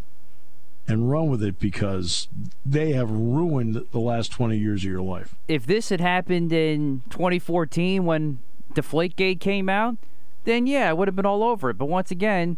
and 0.87 1.11
run 1.11 1.29
with 1.29 1.43
it 1.43 1.59
because 1.59 2.29
they 2.65 2.93
have 2.93 3.11
ruined 3.11 3.87
the 3.91 3.99
last 3.99 4.31
20 4.31 4.57
years 4.57 4.85
of 4.85 4.91
your 4.93 5.03
life. 5.03 5.35
if 5.49 5.67
this 5.67 5.89
had 5.89 6.01
happened 6.01 6.53
in 6.53 7.03
2014 7.11 8.05
when 8.05 8.39
Deflategate 8.75 9.41
came 9.41 9.69
out, 9.69 9.97
then 10.45 10.69
yeah, 10.69 10.91
it 10.91 10.97
would 10.97 11.09
have 11.09 11.17
been 11.17 11.27
all 11.27 11.43
over 11.43 11.71
it. 11.71 11.75
But 11.75 11.87
once 11.87 12.13
again, 12.13 12.57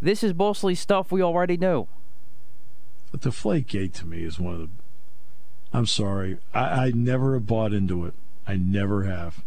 this 0.00 0.22
is 0.22 0.32
mostly 0.32 0.76
stuff 0.76 1.10
we 1.10 1.20
already 1.20 1.56
knew. 1.56 1.88
But 3.12 3.20
Deflategate 3.20 3.92
to 3.94 4.06
me 4.06 4.24
is 4.24 4.40
one 4.40 4.54
of 4.54 4.60
the. 4.60 4.68
I'm 5.72 5.86
sorry. 5.86 6.38
I, 6.52 6.86
I 6.86 6.90
never 6.90 7.34
have 7.34 7.46
bought 7.46 7.72
into 7.72 8.04
it. 8.06 8.14
I 8.46 8.56
never 8.56 9.04
have. 9.04 9.44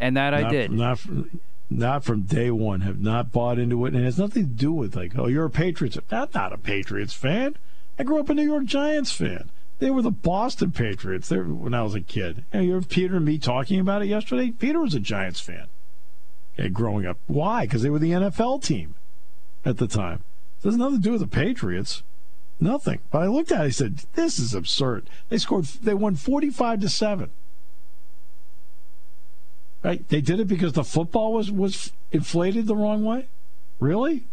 And 0.00 0.16
that 0.16 0.32
I 0.32 0.48
did. 0.48 0.70
Not 0.70 0.98
from, 0.98 1.40
not 1.68 2.04
from 2.04 2.22
day 2.22 2.50
one. 2.50 2.80
Have 2.80 3.00
not 3.00 3.30
bought 3.30 3.58
into 3.58 3.84
it, 3.84 3.92
and 3.92 4.02
it 4.02 4.04
has 4.04 4.18
nothing 4.18 4.44
to 4.44 4.54
do 4.54 4.72
with 4.72 4.96
like, 4.96 5.12
oh, 5.18 5.26
you're 5.26 5.44
a 5.44 5.50
Patriots. 5.50 5.98
I'm 6.10 6.28
not 6.34 6.52
a 6.52 6.58
Patriots 6.58 7.12
fan. 7.12 7.56
I 7.98 8.02
grew 8.02 8.18
up 8.18 8.30
a 8.30 8.34
New 8.34 8.44
York 8.44 8.64
Giants 8.64 9.12
fan. 9.12 9.50
They 9.78 9.90
were 9.90 10.02
the 10.02 10.10
Boston 10.10 10.72
Patriots 10.72 11.28
there 11.28 11.44
when 11.44 11.74
I 11.74 11.82
was 11.82 11.94
a 11.94 12.00
kid. 12.00 12.44
And 12.52 12.64
you 12.64 12.72
heard 12.72 12.88
Peter 12.88 13.16
and 13.16 13.24
me 13.24 13.38
talking 13.38 13.80
about 13.80 14.02
it 14.02 14.08
yesterday. 14.08 14.50
Peter 14.50 14.80
was 14.80 14.94
a 14.94 15.00
Giants 15.00 15.40
fan. 15.40 15.66
Okay, 16.58 16.68
growing 16.68 17.06
up. 17.06 17.18
Why? 17.26 17.64
Because 17.64 17.82
they 17.82 17.90
were 17.90 17.98
the 17.98 18.12
NFL 18.12 18.62
team 18.62 18.94
at 19.64 19.78
the 19.78 19.86
time. 19.86 20.22
It 20.62 20.68
has 20.68 20.76
nothing 20.76 20.98
to 20.98 21.02
do 21.02 21.12
with 21.12 21.20
the 21.20 21.26
Patriots. 21.26 22.02
Nothing. 22.60 23.00
But 23.10 23.22
I 23.22 23.26
looked 23.26 23.50
at 23.50 23.62
it. 23.62 23.64
I 23.64 23.70
said, 23.70 24.02
"This 24.14 24.38
is 24.38 24.54
absurd." 24.54 25.08
They 25.30 25.38
scored. 25.38 25.64
They 25.64 25.94
won 25.94 26.14
forty-five 26.14 26.80
to 26.80 26.88
seven. 26.88 27.30
Right? 29.82 30.06
They 30.08 30.20
did 30.20 30.40
it 30.40 30.48
because 30.48 30.74
the 30.74 30.84
football 30.84 31.32
was 31.32 31.50
was 31.50 31.92
inflated 32.12 32.66
the 32.66 32.76
wrong 32.76 33.02
way. 33.02 33.28
Really? 33.78 34.24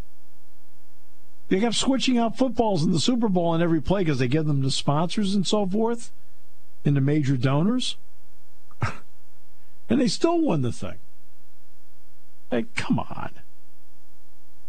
They 1.47 1.61
kept 1.61 1.75
switching 1.75 2.17
out 2.17 2.37
footballs 2.37 2.83
in 2.83 2.91
the 2.91 2.99
Super 2.99 3.29
Bowl 3.29 3.55
in 3.55 3.61
every 3.61 3.81
play 3.81 4.01
because 4.01 4.19
they 4.19 4.27
give 4.27 4.45
them 4.45 4.61
to 4.61 4.71
sponsors 4.71 5.33
and 5.33 5.47
so 5.47 5.65
forth, 5.65 6.11
and 6.83 6.95
to 6.95 7.01
major 7.01 7.37
donors, 7.37 7.95
and 9.89 10.01
they 10.01 10.09
still 10.09 10.41
won 10.41 10.61
the 10.61 10.73
thing. 10.73 10.97
Hey, 12.51 12.65
come 12.75 12.99
on. 12.99 13.31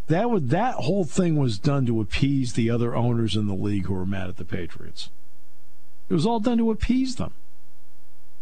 That 0.08 0.30
would 0.30 0.48
that 0.50 0.74
whole 0.74 1.04
thing 1.04 1.36
was 1.36 1.58
done 1.58 1.84
to 1.86 2.00
appease 2.00 2.54
the 2.54 2.70
other 2.70 2.96
owners 2.96 3.36
in 3.36 3.46
the 3.46 3.54
league 3.54 3.86
who 3.86 3.94
were 3.94 4.06
mad 4.06 4.28
at 4.28 4.38
the 4.38 4.44
Patriots. 4.44 5.10
It 6.08 6.14
was 6.14 6.24
all 6.24 6.40
done 6.40 6.58
to 6.58 6.70
appease 6.70 7.16
them 7.16 7.34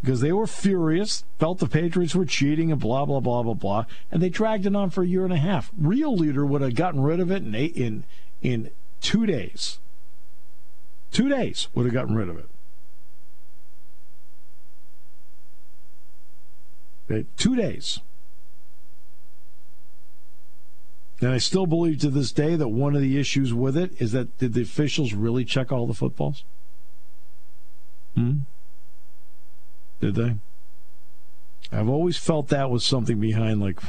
because 0.00 0.20
they 0.20 0.32
were 0.32 0.46
furious, 0.46 1.24
felt 1.40 1.58
the 1.58 1.66
Patriots 1.66 2.14
were 2.14 2.24
cheating, 2.24 2.70
and 2.70 2.80
blah 2.80 3.04
blah 3.04 3.18
blah 3.18 3.42
blah 3.42 3.54
blah, 3.54 3.84
and 4.12 4.22
they 4.22 4.28
dragged 4.28 4.66
it 4.66 4.76
on 4.76 4.90
for 4.90 5.02
a 5.02 5.06
year 5.06 5.24
and 5.24 5.32
a 5.32 5.38
half. 5.38 5.72
Real 5.76 6.14
leader 6.16 6.46
would 6.46 6.62
have 6.62 6.76
gotten 6.76 7.02
rid 7.02 7.18
of 7.18 7.32
it 7.32 7.42
in 7.42 7.54
eight, 7.56 7.76
in 7.76 8.04
in 8.40 8.70
two 9.00 9.26
days. 9.26 9.80
Two 11.10 11.28
days 11.28 11.66
would 11.74 11.86
have 11.86 11.94
gotten 11.94 12.14
rid 12.14 12.28
of 12.28 12.38
it. 12.38 12.48
Okay, 17.10 17.26
two 17.36 17.56
days. 17.56 18.00
And 21.20 21.30
I 21.30 21.38
still 21.38 21.66
believe 21.66 22.00
to 22.00 22.10
this 22.10 22.30
day 22.30 22.56
that 22.56 22.68
one 22.68 22.94
of 22.94 23.00
the 23.00 23.18
issues 23.18 23.54
with 23.54 23.76
it 23.76 23.92
is 24.00 24.12
that 24.12 24.36
did 24.38 24.52
the 24.52 24.62
officials 24.62 25.14
really 25.14 25.44
check 25.44 25.72
all 25.72 25.86
the 25.86 25.94
footballs? 25.94 26.44
Hmm? 28.14 28.40
Did 30.00 30.14
they? 30.14 30.36
I've 31.72 31.88
always 31.88 32.16
felt 32.16 32.48
that 32.48 32.70
was 32.70 32.84
something 32.84 33.18
behind, 33.18 33.60
like, 33.60 33.80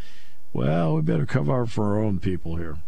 well, 0.52 0.94
we 0.94 1.02
better 1.02 1.26
cover 1.26 1.66
for 1.66 1.96
our 1.96 2.02
own 2.02 2.18
people 2.20 2.56
here. 2.56 2.78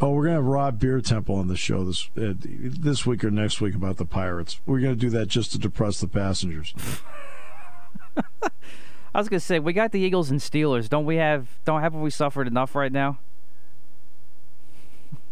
Oh, 0.00 0.12
we're 0.12 0.24
gonna 0.24 0.36
have 0.36 0.44
Rob 0.44 0.78
Biertempfel 0.78 1.36
on 1.36 1.48
the 1.48 1.56
show 1.56 1.84
this 1.84 2.08
uh, 2.16 2.34
this 2.38 3.04
week 3.04 3.24
or 3.24 3.32
next 3.32 3.60
week 3.60 3.74
about 3.74 3.96
the 3.96 4.04
Pirates. 4.04 4.60
We're 4.64 4.78
gonna 4.78 4.94
do 4.94 5.10
that 5.10 5.26
just 5.26 5.50
to 5.52 5.58
depress 5.58 5.98
the 5.98 6.06
passengers. 6.06 6.72
I 9.14 9.18
was 9.18 9.28
gonna 9.28 9.40
say 9.40 9.58
we 9.58 9.72
got 9.72 9.92
the 9.92 10.00
Eagles 10.00 10.30
and 10.30 10.40
Steelers. 10.40 10.88
Don't 10.88 11.04
we 11.06 11.16
have? 11.16 11.48
Don't 11.64 11.80
haven't 11.80 12.00
we 12.02 12.10
suffered 12.10 12.46
enough 12.46 12.74
right 12.74 12.92
now? 12.92 13.18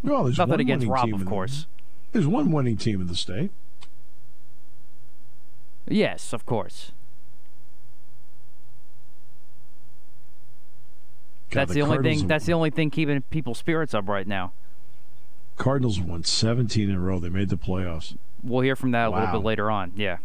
Well, 0.03 0.23
there's 0.25 0.37
Nothing 0.37 0.51
one 0.51 0.59
against 0.59 0.87
Rob, 0.87 1.05
of 1.07 1.13
in 1.13 1.19
the- 1.19 1.25
course. 1.25 1.67
There's 2.11 2.27
one 2.27 2.51
winning 2.51 2.77
team 2.77 3.01
in 3.01 3.07
the 3.07 3.15
state. 3.15 3.51
Yes, 5.87 6.33
of 6.33 6.45
course. 6.45 6.91
God, 11.49 11.61
that's 11.61 11.73
the, 11.73 11.81
only 11.81 11.99
thing. 11.99 12.19
have- 12.19 12.27
That's 12.27 12.45
the 12.45 12.53
only 12.53 12.69
thing 12.69 12.89
keeping 12.89 13.21
people's 13.23 13.57
spirits 13.57 13.93
up 13.93 14.07
right 14.09 14.27
now. 14.27 14.51
Cardinals 15.57 15.99
won 15.99 16.23
17 16.23 16.89
in 16.89 16.95
a 16.95 16.99
row. 16.99 17.19
They 17.19 17.29
made 17.29 17.49
the 17.49 17.57
playoffs. 17.57 18.15
We'll 18.43 18.61
hear 18.61 18.75
from 18.75 18.91
that 18.91 19.07
a 19.07 19.11
little 19.11 19.27
bit 19.39 19.45
later 19.45 19.71
on. 19.71 19.93
Yeah. 19.95 20.17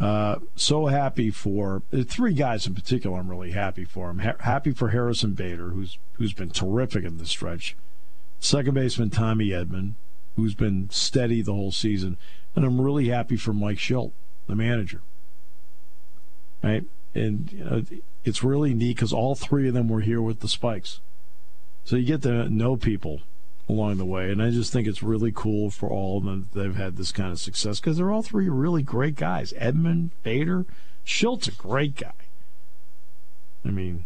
Uh, 0.00 0.36
so 0.56 0.86
happy 0.86 1.30
for 1.30 1.82
uh, 1.92 2.02
three 2.02 2.34
guys 2.34 2.66
in 2.66 2.74
particular. 2.74 3.18
I'm 3.18 3.30
really 3.30 3.52
happy 3.52 3.84
for. 3.84 4.10
I'm 4.10 4.18
ha- 4.18 4.34
happy 4.40 4.72
for 4.72 4.88
Harrison 4.88 5.34
Bader, 5.34 5.68
who's 5.68 5.98
who's 6.14 6.32
been 6.32 6.50
terrific 6.50 7.04
in 7.04 7.18
the 7.18 7.26
stretch. 7.26 7.76
Second 8.40 8.74
baseman 8.74 9.10
Tommy 9.10 9.48
Edman, 9.50 9.92
who's 10.36 10.54
been 10.54 10.90
steady 10.90 11.42
the 11.42 11.54
whole 11.54 11.72
season, 11.72 12.16
and 12.56 12.64
I'm 12.64 12.80
really 12.80 13.08
happy 13.08 13.36
for 13.36 13.52
Mike 13.52 13.78
Shildt, 13.78 14.12
the 14.48 14.56
manager. 14.56 15.00
Right, 16.62 16.84
and 17.14 17.52
you 17.52 17.64
know, 17.64 17.82
it's 18.24 18.42
really 18.42 18.74
neat 18.74 18.96
because 18.96 19.12
all 19.12 19.34
three 19.34 19.68
of 19.68 19.74
them 19.74 19.88
were 19.88 20.00
here 20.00 20.20
with 20.20 20.40
the 20.40 20.48
Spikes, 20.48 21.00
so 21.84 21.96
you 21.96 22.06
get 22.06 22.22
to 22.22 22.48
know 22.48 22.76
people 22.76 23.20
along 23.68 23.96
the 23.96 24.04
way. 24.04 24.30
And 24.30 24.42
I 24.42 24.50
just 24.50 24.72
think 24.72 24.86
it's 24.86 25.02
really 25.02 25.32
cool 25.34 25.70
for 25.70 25.88
all 25.88 26.18
of 26.18 26.24
them 26.24 26.48
that 26.52 26.60
they've 26.60 26.76
had 26.76 26.96
this 26.96 27.12
kind 27.12 27.32
of 27.32 27.40
success 27.40 27.80
because 27.80 27.96
they're 27.96 28.10
all 28.10 28.22
three 28.22 28.48
really 28.48 28.82
great 28.82 29.16
guys. 29.16 29.52
Edman, 29.54 30.10
Bader, 30.22 30.66
Shildt, 31.06 31.48
a 31.48 31.52
great 31.52 31.96
guy. 31.96 32.12
I 33.64 33.70
mean, 33.70 34.04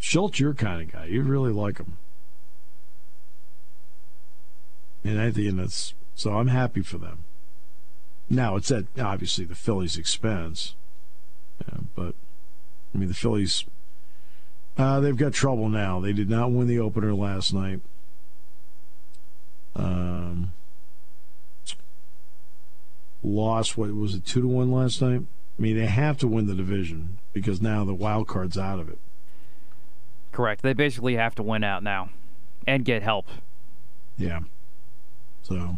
Shildt, 0.00 0.38
your 0.38 0.54
kind 0.54 0.82
of 0.82 0.92
guy. 0.92 1.06
You 1.06 1.22
really 1.22 1.52
like 1.52 1.78
him. 1.78 1.96
And 5.02 5.20
I 5.20 5.30
think 5.30 5.56
that's 5.56 5.94
so 6.14 6.38
I'm 6.38 6.48
happy 6.48 6.82
for 6.82 6.98
them. 6.98 7.24
Now 8.30 8.56
it's 8.56 8.70
at 8.70 8.84
obviously 8.98 9.44
the 9.44 9.54
Phillies' 9.54 9.98
expense, 9.98 10.74
yeah, 11.60 11.80
but 11.94 12.14
I 12.94 12.98
mean 12.98 13.08
the 13.08 13.14
Phillies. 13.14 13.64
Uh, 14.76 15.00
they've 15.00 15.16
got 15.16 15.32
trouble 15.32 15.68
now. 15.68 16.00
They 16.00 16.12
did 16.12 16.28
not 16.28 16.50
win 16.50 16.66
the 16.66 16.80
opener 16.80 17.14
last 17.14 17.52
night. 17.52 17.80
Um, 19.76 20.52
lost 23.22 23.76
what 23.76 23.94
was 23.94 24.14
it 24.14 24.24
two 24.26 24.42
to 24.42 24.48
one 24.48 24.70
last 24.70 25.00
night? 25.00 25.22
I 25.58 25.62
mean 25.62 25.76
they 25.76 25.86
have 25.86 26.18
to 26.18 26.28
win 26.28 26.46
the 26.46 26.54
division 26.54 27.18
because 27.32 27.62
now 27.62 27.84
the 27.84 27.94
wild 27.94 28.28
card's 28.28 28.58
out 28.58 28.78
of 28.78 28.88
it. 28.88 28.98
Correct. 30.32 30.62
They 30.62 30.72
basically 30.72 31.14
have 31.16 31.34
to 31.36 31.42
win 31.42 31.62
out 31.62 31.82
now, 31.82 32.10
and 32.66 32.84
get 32.84 33.02
help. 33.02 33.26
Yeah. 34.18 34.40
So, 35.42 35.76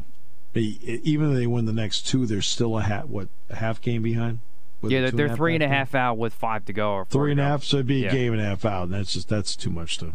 even 0.55 1.31
if 1.33 1.37
they 1.37 1.47
win 1.47 1.67
the 1.67 1.73
next 1.75 2.07
two, 2.07 2.25
they're 2.27 2.41
still 2.41 2.79
a 2.79 2.83
half 2.83 3.05
what 3.07 3.29
a 3.51 3.57
half 3.57 3.81
game 3.83 4.03
behind. 4.03 4.39
With 4.81 4.93
yeah, 4.93 5.01
they're, 5.03 5.11
they're 5.11 5.37
three 5.37 5.55
and 5.55 5.63
a 5.63 5.67
game? 5.67 5.75
half 5.75 5.95
out 5.95 6.17
with 6.19 6.33
five 6.33 6.65
to 6.67 6.73
go. 6.73 6.93
Or 6.93 7.05
Three 7.07 7.33
and 7.33 7.41
a 7.41 7.45
half, 7.45 7.65
so 7.65 7.79
it'd 7.79 7.87
be 7.87 8.03
a 8.03 8.07
Yeah. 8.07 8.13
game 8.13 8.33
and 8.33 8.41
a 8.43 8.45
half 8.45 8.65
out, 8.65 8.85
and 8.85 8.93
that's 8.95 9.13
just 9.13 9.29
that's 9.29 9.57
too 9.57 9.71
much 9.71 9.99
to. 9.99 10.15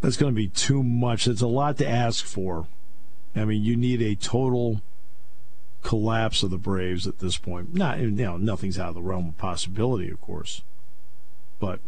That's 0.00 0.16
going 0.16 0.32
to 0.32 0.36
be 0.36 0.48
too 0.48 0.82
much. 0.82 1.26
It's 1.26 1.42
a 1.42 1.46
lot 1.46 1.76
to 1.78 1.88
ask 1.88 2.24
for. 2.24 2.66
I 3.36 3.44
mean, 3.44 3.62
you 3.62 3.76
need 3.76 4.02
a 4.02 4.14
total 4.14 4.80
collapse 5.82 6.42
of 6.42 6.50
the 6.50 6.58
Braves 6.58 7.06
at 7.06 7.18
this 7.18 7.38
point. 7.38 7.74
Not, 7.74 8.00
you 8.00 8.10
know, 8.10 8.36
nothing's 8.36 8.78
out 8.78 8.90
of 8.90 8.94
the 8.94 9.02
realm 9.02 9.28
of 9.28 9.38
possibility, 9.38 10.10
of 10.10 10.20
course, 10.20 10.62
but 11.58 11.80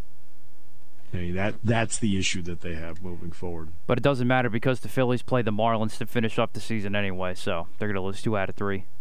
I 1.13 1.17
mean, 1.19 1.35
that 1.35 1.57
that's 1.63 1.99
the 1.99 2.19
issue 2.19 2.43
that 2.43 2.63
they 2.63 2.75
have 2.75 3.03
moving 3.03 3.33
forward. 3.33 3.69
But 3.87 3.99
it 3.99 4.03
doesn't 4.03 4.27
matter 4.27 4.49
because 4.49 4.81
the 4.81 4.89
Phillies 4.89 5.23
play 5.23 5.43
the 5.43 5.51
Marlins 5.51 5.99
to 5.99 6.07
finish 6.07 6.39
up 6.39 6.55
the 6.55 6.61
season 6.61 6.97
anyway, 6.97 7.35
so 7.35 7.69
they're 7.79 7.89
going 7.89 7.97
to 7.97 8.01
lose 8.01 8.23
two 8.23 8.37
out 8.37 8.49
of 8.49 8.55
three. 8.57 8.85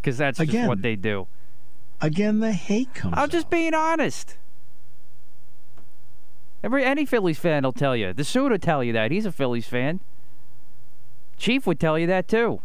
Because 0.00 0.16
that's 0.16 0.38
just 0.38 0.48
Again. 0.48 0.66
what 0.66 0.80
they 0.80 0.96
do. 0.96 1.26
Again, 2.00 2.40
the 2.40 2.52
hate 2.52 2.94
comes. 2.94 3.12
I'm 3.18 3.28
just 3.28 3.48
out. 3.48 3.50
being 3.50 3.74
honest. 3.74 4.38
Every 6.62 6.84
any 6.84 7.06
Phillies 7.06 7.38
fan 7.38 7.62
will 7.62 7.72
tell 7.72 7.96
you. 7.96 8.12
The 8.12 8.24
suit 8.24 8.50
will 8.50 8.58
tell 8.58 8.84
you 8.84 8.92
that. 8.92 9.10
He's 9.10 9.26
a 9.26 9.32
Phillies 9.32 9.66
fan. 9.66 10.00
Chief 11.38 11.66
would 11.66 11.80
tell 11.80 11.98
you 11.98 12.06
that 12.06 12.28
too. 12.28 12.60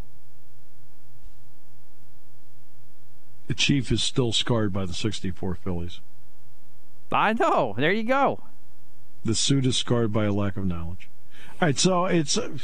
the 3.47 3.53
Chief 3.53 3.91
is 3.91 4.01
still 4.01 4.31
scarred 4.31 4.73
by 4.73 4.85
the 4.85 4.93
'64 4.93 5.55
Phillies. 5.55 5.99
I 7.11 7.33
know. 7.33 7.75
There 7.77 7.91
you 7.91 8.03
go. 8.03 8.41
The 9.23 9.35
suit 9.35 9.65
is 9.65 9.77
scarred 9.77 10.11
by 10.11 10.25
a 10.25 10.33
lack 10.33 10.57
of 10.57 10.65
knowledge. 10.65 11.09
All 11.61 11.67
right, 11.67 11.77
so 11.77 12.05
it's 12.05 12.37
uh, 12.37 12.57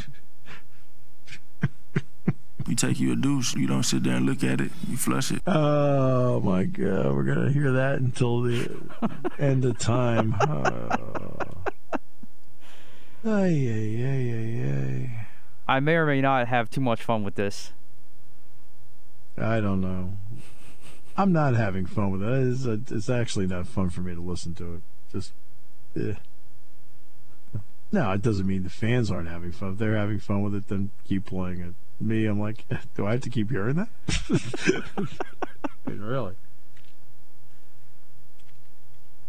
You 2.71 2.77
take 2.77 3.01
you 3.01 3.11
a 3.11 3.17
douche, 3.17 3.53
you 3.57 3.67
don't 3.67 3.83
sit 3.83 4.03
there 4.03 4.15
and 4.15 4.25
look 4.25 4.45
at 4.45 4.61
it, 4.61 4.71
you 4.87 4.95
flush 4.95 5.29
it. 5.29 5.41
oh 5.45 6.39
my 6.39 6.63
god, 6.63 7.13
we're 7.13 7.25
gonna 7.25 7.51
hear 7.51 7.69
that 7.73 7.99
until 7.99 8.43
the 8.43 8.73
end 9.37 9.65
of 9.65 9.77
time. 9.77 10.35
Oh. 13.23 13.29
Ay, 13.29 13.67
ay, 13.67 14.05
ay, 14.05 14.31
ay, 14.31 14.69
ay. 14.71 15.27
I 15.67 15.81
may 15.81 15.95
or 15.95 16.05
may 16.05 16.21
not 16.21 16.47
have 16.47 16.69
too 16.69 16.79
much 16.79 17.03
fun 17.03 17.25
with 17.25 17.35
this. 17.35 17.73
I 19.37 19.59
don't 19.59 19.81
know. 19.81 20.17
I'm 21.17 21.33
not 21.33 21.55
having 21.55 21.85
fun 21.85 22.11
with 22.11 22.23
it. 22.23 22.47
It's, 22.47 22.65
uh, 22.65 22.77
it's 22.89 23.09
actually 23.09 23.47
not 23.47 23.67
fun 23.67 23.89
for 23.89 23.99
me 23.99 24.15
to 24.15 24.21
listen 24.21 24.55
to 24.55 24.75
it. 24.75 24.81
Just, 25.11 25.33
eh. 25.99 26.13
no, 27.91 28.11
it 28.13 28.21
doesn't 28.21 28.47
mean 28.47 28.63
the 28.63 28.69
fans 28.69 29.11
aren't 29.11 29.27
having 29.27 29.51
fun. 29.51 29.73
If 29.73 29.77
they're 29.77 29.97
having 29.97 30.19
fun 30.19 30.41
with 30.41 30.55
it, 30.55 30.69
then 30.69 30.91
keep 31.05 31.25
playing 31.25 31.59
it. 31.59 31.75
Me, 32.01 32.25
I'm 32.25 32.39
like, 32.39 32.65
do 32.95 33.05
I 33.05 33.11
have 33.11 33.21
to 33.21 33.29
keep 33.29 33.49
hearing 33.49 33.75
that? 33.75 33.89
Really? 35.85 36.35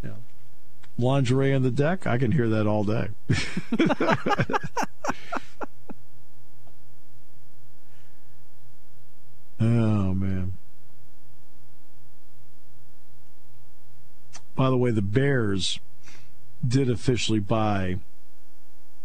Yeah. 0.02 0.10
Lingerie 0.96 1.54
on 1.54 1.62
the 1.62 1.70
deck, 1.70 2.06
I 2.06 2.18
can 2.18 2.32
hear 2.32 2.48
that 2.48 2.66
all 2.66 2.84
day. 2.84 3.08
Oh 9.62 10.12
man. 10.12 10.54
By 14.56 14.70
the 14.70 14.76
way, 14.76 14.90
the 14.90 15.02
Bears 15.02 15.78
did 16.66 16.90
officially 16.90 17.38
buy 17.38 18.00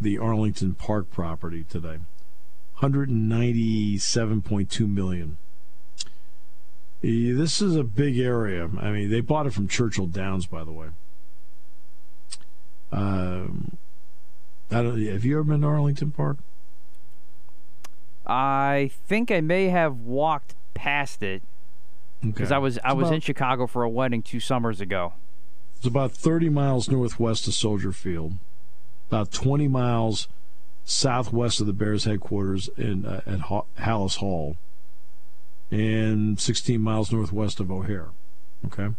the 0.02 0.18
Arlington 0.18 0.74
Park 0.74 1.12
property 1.12 1.64
today. 1.70 2.00
197.2 2.82 4.94
million. 4.94 5.38
This 7.02 7.62
is 7.62 7.76
a 7.76 7.84
big 7.84 8.18
area. 8.20 8.70
I 8.80 8.92
mean, 8.92 9.10
they 9.12 9.22
bought 9.22 9.46
it 9.48 9.54
from 9.54 9.68
Churchill 9.68 10.08
Downs, 10.08 10.46
by 10.48 10.64
the 10.64 10.72
way. 10.72 10.88
Um, 12.92 13.78
I 14.72 14.82
don't. 14.82 15.00
Have 15.06 15.24
you 15.26 15.36
ever 15.36 15.44
been 15.44 15.62
to 15.62 15.68
Arlington 15.68 16.12
Park? 16.12 16.38
I 18.26 18.92
think 19.08 19.32
I 19.32 19.42
may 19.42 19.70
have 19.70 19.98
walked 20.00 20.56
past 20.74 21.22
it 21.24 21.44
because 22.22 22.48
Okay. 22.52 22.56
I 22.56 22.60
was 22.60 22.80
I 22.84 22.92
It's 22.92 22.98
was 22.98 23.12
in 23.12 23.22
Chicago 23.22 23.68
for 23.68 23.84
a 23.84 23.90
wedding 23.90 24.22
two 24.22 24.40
summers 24.40 24.82
ago. 24.82 25.14
It's 25.78 25.86
about 25.86 26.12
30 26.12 26.50
miles 26.50 26.90
northwest 26.90 27.48
of 27.48 27.54
Soldier 27.54 27.92
Field, 27.92 28.34
about 29.10 29.32
20 29.32 29.68
miles 29.68 30.28
southwest 30.88 31.60
of 31.60 31.68
the 31.68 31.74
Bears 31.74 32.06
headquarters 32.06 32.70
in 32.78 33.06
uh, 33.06 33.22
at 33.28 33.42
ha- 33.42 33.66
Halas 33.78 34.18
Hall, 34.18 34.56
and 35.70 36.40
16 36.40 36.82
miles 36.82 37.12
northwest 37.12 37.60
of 37.60 37.70
O'Hare. 37.70 38.08
Okay, 38.66 38.96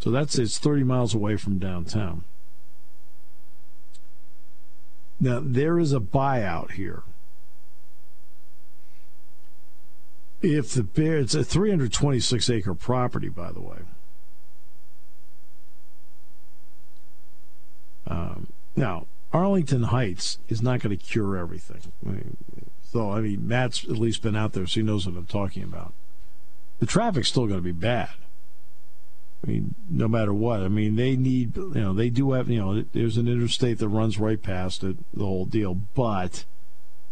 so 0.00 0.10
that's 0.10 0.38
it's 0.38 0.58
30 0.58 0.82
miles 0.84 1.14
away 1.14 1.36
from 1.36 1.58
downtown. 1.58 2.24
Now 5.20 5.40
there 5.42 5.78
is 5.78 5.92
a 5.92 6.00
buyout 6.00 6.72
here. 6.72 7.04
If 10.42 10.74
the 10.74 10.82
Bear, 10.82 11.16
it's 11.18 11.34
a 11.34 11.42
326 11.42 12.50
acre 12.50 12.74
property, 12.74 13.30
by 13.30 13.50
the 13.50 13.62
way. 13.62 13.78
Um, 18.06 18.48
now, 18.76 19.06
Arlington 19.34 19.84
Heights 19.84 20.38
is 20.48 20.62
not 20.62 20.80
going 20.80 20.96
to 20.96 21.04
cure 21.04 21.36
everything. 21.36 21.80
I 22.06 22.10
mean, 22.10 22.36
so, 22.84 23.10
I 23.10 23.20
mean, 23.20 23.48
Matt's 23.48 23.82
at 23.84 23.98
least 23.98 24.22
been 24.22 24.36
out 24.36 24.52
there, 24.52 24.64
so 24.68 24.80
he 24.80 24.86
knows 24.86 25.06
what 25.06 25.16
I'm 25.16 25.26
talking 25.26 25.64
about. 25.64 25.92
The 26.78 26.86
traffic's 26.86 27.28
still 27.28 27.46
going 27.46 27.58
to 27.58 27.64
be 27.64 27.72
bad. 27.72 28.10
I 29.42 29.50
mean, 29.50 29.74
no 29.90 30.06
matter 30.06 30.32
what. 30.32 30.60
I 30.60 30.68
mean, 30.68 30.94
they 30.94 31.16
need, 31.16 31.56
you 31.56 31.74
know, 31.74 31.92
they 31.92 32.10
do 32.10 32.30
have, 32.32 32.48
you 32.48 32.60
know, 32.60 32.84
there's 32.92 33.16
an 33.16 33.26
interstate 33.26 33.78
that 33.78 33.88
runs 33.88 34.18
right 34.18 34.40
past 34.40 34.84
it, 34.84 34.96
the 35.12 35.24
whole 35.24 35.46
deal, 35.46 35.74
but 35.74 36.44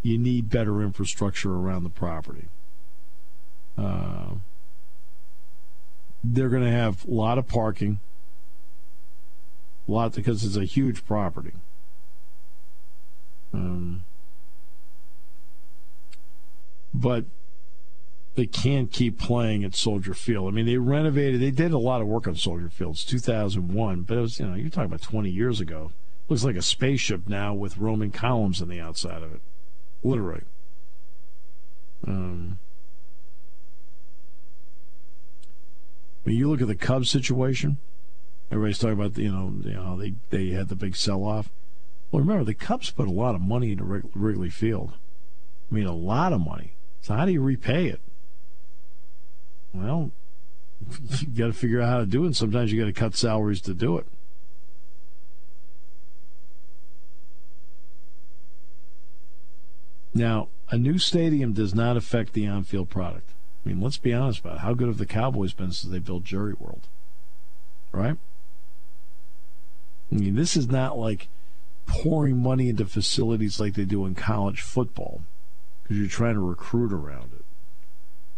you 0.02 0.16
need 0.16 0.48
better 0.48 0.80
infrastructure 0.80 1.52
around 1.52 1.82
the 1.82 1.90
property. 1.90 2.46
Uh, 3.76 4.36
they're 6.22 6.48
going 6.48 6.64
to 6.64 6.70
have 6.70 7.04
a 7.04 7.10
lot 7.10 7.36
of 7.36 7.48
parking 7.48 7.98
a 9.88 9.90
lot 9.90 10.14
because 10.14 10.44
it's 10.44 10.56
a 10.56 10.64
huge 10.64 11.04
property. 11.04 11.52
Um, 13.52 14.04
but 16.94 17.24
they 18.34 18.46
can't 18.46 18.90
keep 18.90 19.18
playing 19.18 19.64
at 19.64 19.74
Soldier 19.74 20.14
Field. 20.14 20.48
I 20.48 20.50
mean, 20.52 20.66
they 20.66 20.78
renovated, 20.78 21.40
they 21.40 21.50
did 21.50 21.72
a 21.72 21.78
lot 21.78 22.00
of 22.00 22.06
work 22.06 22.26
on 22.26 22.34
Soldier 22.34 22.70
Field. 22.70 22.94
It's 22.94 23.04
2001, 23.04 24.02
but 24.02 24.16
it 24.16 24.20
was, 24.20 24.40
you 24.40 24.46
know, 24.46 24.54
you're 24.54 24.70
talking 24.70 24.86
about 24.86 25.02
20 25.02 25.28
years 25.30 25.60
ago. 25.60 25.92
Looks 26.28 26.44
like 26.44 26.56
a 26.56 26.62
spaceship 26.62 27.28
now 27.28 27.52
with 27.52 27.76
Roman 27.76 28.10
columns 28.10 28.62
on 28.62 28.68
the 28.68 28.80
outside 28.80 29.22
of 29.22 29.34
it. 29.34 29.40
Literally. 30.02 30.42
Um, 32.06 32.58
when 36.24 36.36
you 36.36 36.48
look 36.48 36.62
at 36.62 36.68
the 36.68 36.74
Cubs 36.74 37.10
situation, 37.10 37.78
everybody's 38.50 38.78
talking 38.78 38.98
about, 38.98 39.18
you 39.18 39.30
know, 39.30 39.52
you 39.62 39.74
know 39.74 39.96
they, 39.96 40.14
they 40.30 40.50
had 40.50 40.68
the 40.68 40.74
big 40.74 40.96
sell 40.96 41.24
off. 41.24 41.50
Well, 42.12 42.20
remember, 42.20 42.44
the 42.44 42.54
Cubs 42.54 42.90
put 42.90 43.08
a 43.08 43.10
lot 43.10 43.34
of 43.34 43.40
money 43.40 43.72
into 43.72 43.84
Wrigley 43.84 44.50
Field. 44.50 44.92
I 45.70 45.74
mean, 45.74 45.86
a 45.86 45.94
lot 45.94 46.34
of 46.34 46.44
money. 46.44 46.74
So 47.00 47.14
how 47.14 47.24
do 47.24 47.32
you 47.32 47.40
repay 47.40 47.86
it? 47.86 48.00
Well, 49.72 50.12
you 51.20 51.28
got 51.28 51.46
to 51.46 51.52
figure 51.54 51.80
out 51.80 51.88
how 51.88 51.98
to 52.00 52.06
do 52.06 52.24
it. 52.24 52.26
And 52.26 52.36
sometimes 52.36 52.70
you 52.70 52.78
got 52.78 52.86
to 52.86 52.92
cut 52.92 53.16
salaries 53.16 53.62
to 53.62 53.72
do 53.72 53.96
it. 53.96 54.06
Now, 60.12 60.48
a 60.68 60.76
new 60.76 60.98
stadium 60.98 61.54
does 61.54 61.74
not 61.74 61.96
affect 61.96 62.34
the 62.34 62.46
on-field 62.46 62.90
product. 62.90 63.30
I 63.64 63.70
mean, 63.70 63.80
let's 63.80 63.96
be 63.96 64.12
honest 64.12 64.40
about 64.40 64.56
it. 64.56 64.60
How 64.60 64.74
good 64.74 64.88
have 64.88 64.98
the 64.98 65.06
Cowboys 65.06 65.54
been 65.54 65.72
since 65.72 65.90
they 65.90 65.98
built 65.98 66.24
Jerry 66.24 66.52
World? 66.52 66.88
Right? 67.90 68.18
I 70.10 70.14
mean, 70.14 70.34
this 70.34 70.58
is 70.58 70.68
not 70.68 70.98
like 70.98 71.28
pouring 71.86 72.38
money 72.38 72.68
into 72.68 72.86
facilities 72.86 73.60
like 73.60 73.74
they 73.74 73.84
do 73.84 74.06
in 74.06 74.14
college 74.14 74.60
football 74.60 75.22
because 75.82 75.98
you're 75.98 76.08
trying 76.08 76.34
to 76.34 76.40
recruit 76.40 76.92
around 76.92 77.32
it. 77.34 77.44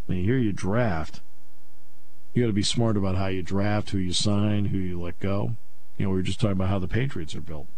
I 0.08 0.12
mean, 0.12 0.24
here 0.24 0.38
you 0.38 0.52
draft. 0.52 1.20
You 2.32 2.42
got 2.42 2.48
to 2.48 2.52
be 2.52 2.62
smart 2.62 2.96
about 2.96 3.16
how 3.16 3.28
you 3.28 3.42
draft, 3.42 3.90
who 3.90 3.98
you 3.98 4.12
sign, 4.12 4.66
who 4.66 4.78
you 4.78 5.00
let 5.00 5.20
go. 5.20 5.54
You 5.96 6.06
know, 6.06 6.10
we 6.10 6.16
were 6.16 6.22
just 6.22 6.40
talking 6.40 6.52
about 6.52 6.68
how 6.68 6.78
the 6.78 6.88
Patriots 6.88 7.34
are 7.34 7.40
built. 7.40 7.68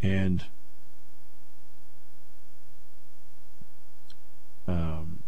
And 0.00 0.44
um, 4.68 5.24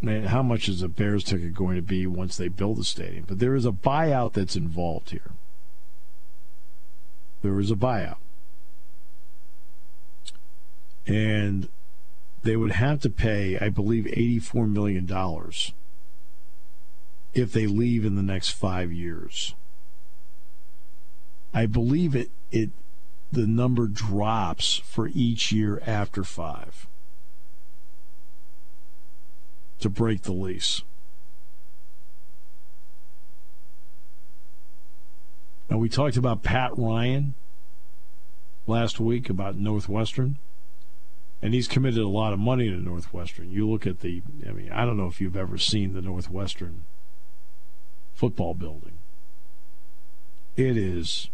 man, 0.00 0.24
how 0.24 0.42
much 0.42 0.68
is 0.68 0.82
a 0.82 0.88
Bears 0.88 1.24
ticket 1.24 1.54
going 1.54 1.76
to 1.76 1.82
be 1.82 2.06
once 2.06 2.36
they 2.36 2.48
build 2.48 2.78
the 2.78 2.84
stadium? 2.84 3.24
But 3.26 3.40
there 3.40 3.56
is 3.56 3.66
a 3.66 3.72
buyout 3.72 4.34
that's 4.34 4.54
involved 4.54 5.10
here. 5.10 5.32
There 7.42 7.58
is 7.58 7.70
a 7.70 7.76
buyout. 7.76 8.18
And 11.06 11.68
they 12.42 12.56
would 12.56 12.72
have 12.72 13.00
to 13.00 13.10
pay, 13.10 13.58
I 13.58 13.68
believe, 13.68 14.04
$84 14.04 14.70
million 14.70 15.08
if 17.32 17.52
they 17.52 17.66
leave 17.66 18.04
in 18.04 18.16
the 18.16 18.22
next 18.22 18.50
five 18.50 18.92
years. 18.92 19.54
I 21.52 21.66
believe 21.66 22.14
it, 22.14 22.30
it 22.50 22.70
the 23.32 23.46
number 23.46 23.86
drops 23.86 24.76
for 24.84 25.08
each 25.08 25.52
year 25.52 25.80
after 25.86 26.24
five 26.24 26.88
to 29.78 29.88
break 29.88 30.22
the 30.22 30.32
lease. 30.32 30.82
Now, 35.70 35.78
we 35.78 35.88
talked 35.88 36.16
about 36.16 36.42
Pat 36.42 36.72
Ryan 36.76 37.34
last 38.66 38.98
week 38.98 39.30
about 39.30 39.56
Northwestern 39.56 40.38
and 41.42 41.54
he's 41.54 41.68
committed 41.68 42.00
a 42.00 42.08
lot 42.08 42.32
of 42.32 42.38
money 42.38 42.68
to 42.68 42.76
Northwestern. 42.76 43.50
You 43.50 43.68
look 43.68 43.86
at 43.86 44.00
the, 44.00 44.22
I 44.46 44.52
mean, 44.52 44.70
I 44.70 44.84
don't 44.84 44.96
know 44.96 45.06
if 45.06 45.20
you've 45.20 45.36
ever 45.36 45.56
seen 45.56 45.94
the 45.94 46.02
Northwestern 46.02 46.84
football 48.14 48.54
building. 48.54 48.98
It 50.56 50.76
is, 50.76 51.30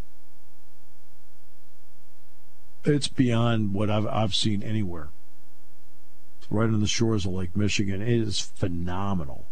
it's 2.84 3.08
beyond 3.08 3.74
what 3.74 3.90
I've, 3.90 4.06
I've 4.06 4.34
seen 4.34 4.62
anywhere. 4.62 5.08
It's 6.38 6.52
right 6.52 6.68
on 6.68 6.80
the 6.80 6.86
shores 6.86 7.26
of 7.26 7.32
Lake 7.32 7.56
Michigan. 7.56 8.00
It 8.00 8.08
is 8.08 8.40
phenomenal. 8.40 9.46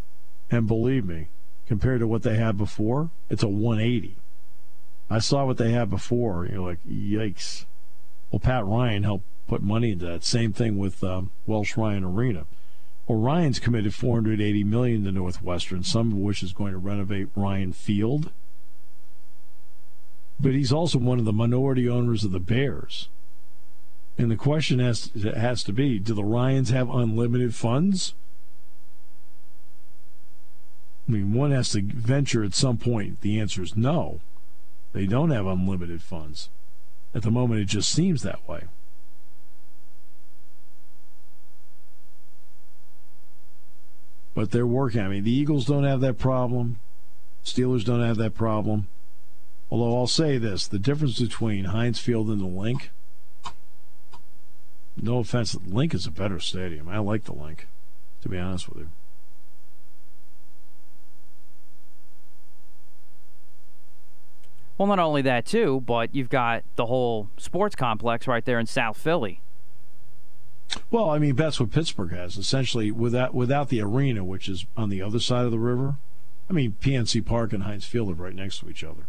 And 0.51 0.69
believe 0.69 1.05
me, 1.05 1.29
compared 1.67 1.99
to 2.01 2.07
what 2.07 2.23
they 2.23 2.37
had 2.37 2.57
before, 2.57 3.11
it's 3.29 3.43
a 3.43 3.49
180. 3.49 4.17
I 5.11 5.19
saw 5.19 5.45
what 5.45 5.59
they 5.59 5.73
had 5.73 5.91
before. 5.91 6.47
You're 6.47 6.61
like, 6.61 6.79
yikes. 6.89 7.67
Well, 8.31 8.41
Pat 8.41 8.65
Ryan 8.65 9.03
helped 9.03 9.25
put 9.47 9.63
money 9.63 9.93
into 9.93 10.07
that. 10.07 10.25
Same 10.25 10.53
thing 10.53 10.79
with 10.79 11.05
um, 11.05 11.31
Welsh 11.47 11.77
Ryan 11.77 12.05
Arena. 12.05 12.47
Well, 13.07 13.19
Ryan's 13.19 13.59
committed 13.59 13.95
480 13.95 14.65
million 14.65 15.05
to 15.05 15.13
Northwestern, 15.13 15.85
some 15.85 16.13
of 16.13 16.19
which 16.19 16.43
is 16.43 16.53
going 16.53 16.73
to 16.73 16.79
renovate 16.79 17.29
Ryan 17.35 17.73
Field. 17.73 18.31
But 20.41 20.53
he's 20.53 20.73
also 20.73 20.99
one 20.99 21.19
of 21.19 21.25
the 21.25 21.33
minority 21.33 21.89
owners 21.89 22.25
of 22.25 22.33
the 22.33 22.41
Bears. 22.41 23.09
And 24.17 24.31
the 24.31 24.37
question 24.37 24.79
has 24.79 25.11
has 25.37 25.65
to 25.65 25.73
be: 25.73 25.99
Do 25.99 26.15
the 26.15 26.25
Ryans 26.25 26.71
have 26.71 26.89
unlimited 26.89 27.55
funds? 27.55 28.15
I 31.09 31.13
mean, 31.13 31.35
one 31.35 31.51
has 31.51 31.71
to 31.71 31.83
venture 31.83 32.45
at 32.45 32.55
some 32.55 32.79
point. 32.79 33.21
The 33.21 33.39
answer 33.39 33.63
is 33.63 33.77
no. 33.77 34.21
They 34.95 35.05
don't 35.05 35.31
have 35.31 35.47
unlimited 35.47 36.01
funds. 36.03 36.49
At 37.15 37.23
the 37.23 37.31
moment, 37.31 37.61
it 37.61 37.67
just 37.67 37.91
seems 37.91 38.23
that 38.23 38.49
way. 38.49 38.65
but 44.35 44.51
they're 44.51 44.67
working. 44.67 45.01
I 45.01 45.09
mean, 45.09 45.25
the 45.25 45.33
Eagles 45.33 45.65
don't 45.65 45.85
have 45.85 46.01
that 46.01 46.19
problem. 46.19 46.81
Steelers 47.45 47.85
don't 47.85 48.03
have 48.03 48.17
that 48.17 48.35
problem. 48.35 48.89
Although 49.71 49.97
I'll 49.97 50.07
say 50.07 50.39
this 50.39 50.67
the 50.67 50.79
difference 50.79 51.19
between 51.19 51.67
Heinz 51.67 51.99
Field 51.99 52.29
and 52.29 52.41
the 52.41 52.47
Linc, 52.47 52.91
no 55.01 55.19
offense, 55.19 55.53
the 55.53 55.75
Linc 55.75 55.95
is 55.95 56.07
a 56.07 56.11
better 56.11 56.41
stadium. 56.41 56.89
I 56.89 56.99
like 56.99 57.25
the 57.25 57.35
Linc, 57.35 57.69
to 58.23 58.29
be 58.29 58.39
honest 58.39 58.69
with 58.69 58.79
you. 58.79 58.89
Well, 64.77 64.89
not 64.89 64.99
only 64.99 65.23
that, 65.23 65.47
too, 65.47 65.83
but 65.87 66.15
you've 66.15 66.29
got 66.29 66.65
the 66.77 66.87
whole 66.87 67.29
sports 67.37 67.77
complex 67.77 68.27
right 68.27 68.45
there 68.45 68.59
in 68.59 68.67
South 68.67 68.97
Philly. 68.97 69.41
Well, 70.91 71.11
I 71.11 71.19
mean 71.19 71.37
that's 71.37 71.61
what 71.61 71.71
Pittsburgh 71.71 72.13
has 72.13 72.37
essentially 72.37 72.91
without 72.91 73.35
without 73.35 73.69
the 73.69 73.81
arena, 73.81 74.25
which 74.25 74.49
is 74.49 74.67
on 74.77 74.89
the 74.89 75.03
other 75.03 75.21
side 75.21 75.45
of 75.45 75.51
the 75.51 75.59
river. 75.59 75.97
I 76.49 76.53
mean 76.53 76.77
PNC 76.81 77.25
Park 77.25 77.53
and 77.53 77.63
Heinz 77.63 77.85
Field 77.85 78.11
are 78.11 78.15
right 78.15 78.35
next 78.35 78.61
to 78.61 78.69
each 78.69 78.83
other. 78.83 79.03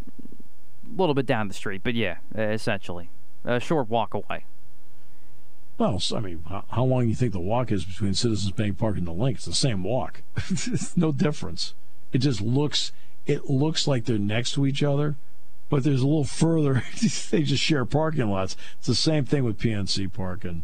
A 0.86 1.00
little 1.00 1.16
bit 1.16 1.26
down 1.26 1.48
the 1.48 1.54
street, 1.54 1.82
but 1.84 1.96
yeah, 1.96 2.18
essentially 2.36 3.10
a 3.44 3.60
short 3.60 3.90
walk 3.90 4.14
away. 4.14 4.46
Well, 5.78 6.02
I 6.16 6.20
mean, 6.22 6.44
how 6.48 6.86
long 6.86 7.04
do 7.04 7.10
you 7.10 7.16
think 7.16 7.34
the 7.34 7.40
walk 7.40 7.72
is 7.72 7.84
between 7.84 8.14
Citizens 8.14 8.52
Bank 8.52 8.78
Park 8.78 8.98
and 8.98 9.06
the 9.06 9.12
Linc? 9.12 9.38
It's 9.38 9.46
the 9.46 9.54
same 9.54 9.84
walk. 9.84 10.22
it's 10.50 10.96
no 10.96 11.12
difference. 11.12 11.74
It 12.14 12.20
just 12.20 12.40
looks 12.42 12.92
it 13.26 13.50
looks 13.50 13.88
like 13.88 14.06
they're 14.06 14.18
next 14.18 14.54
to 14.54 14.66
each 14.66 14.84
other, 14.84 15.16
but 15.76 15.84
there's 15.84 16.02
a 16.02 16.08
little 16.08 16.24
further. 16.24 16.84
they 17.32 17.44
just 17.44 17.62
share 17.62 17.84
parking 17.84 18.30
lots. 18.30 18.56
It's 18.78 18.88
the 18.88 18.96
same 18.96 19.26
thing 19.26 19.44
with 19.44 19.60
PNC 19.60 20.14
Park 20.14 20.46
and 20.46 20.64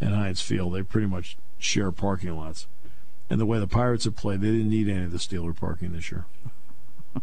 and 0.00 0.16
Heinz 0.16 0.42
Field. 0.42 0.74
They 0.74 0.82
pretty 0.82 1.06
much 1.06 1.36
share 1.58 1.92
parking 1.92 2.36
lots. 2.36 2.66
And 3.30 3.40
the 3.40 3.46
way 3.46 3.60
the 3.60 3.68
Pirates 3.68 4.02
have 4.02 4.16
played, 4.16 4.40
they 4.40 4.50
didn't 4.50 4.70
need 4.70 4.88
any 4.88 5.04
of 5.04 5.12
the 5.12 5.18
Steeler 5.18 5.56
parking 5.56 5.92
this 5.92 6.10
year. 6.10 6.24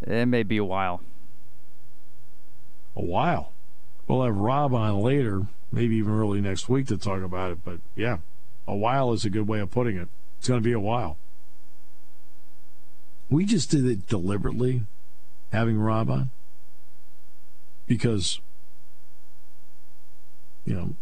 it 0.00 0.24
may 0.28 0.42
be 0.42 0.56
a 0.56 0.64
while. 0.64 1.02
A 2.96 3.04
while. 3.04 3.52
We'll 4.08 4.24
have 4.24 4.34
Rob 4.34 4.72
on 4.72 4.98
later, 4.98 5.42
maybe 5.70 5.96
even 5.96 6.14
early 6.14 6.40
next 6.40 6.70
week 6.70 6.86
to 6.86 6.96
talk 6.96 7.20
about 7.22 7.50
it. 7.50 7.58
But 7.62 7.80
yeah, 7.94 8.20
a 8.66 8.74
while 8.74 9.12
is 9.12 9.26
a 9.26 9.30
good 9.30 9.46
way 9.46 9.60
of 9.60 9.70
putting 9.70 9.98
it. 9.98 10.08
It's 10.38 10.48
going 10.48 10.62
to 10.62 10.64
be 10.64 10.72
a 10.72 10.80
while. 10.80 11.18
We 13.28 13.44
just 13.44 13.70
did 13.70 13.84
it 13.84 14.06
deliberately, 14.06 14.84
having 15.52 15.78
Rob 15.78 16.08
on, 16.08 16.30
because, 17.90 18.40
you 20.64 20.72
know, 20.72 20.94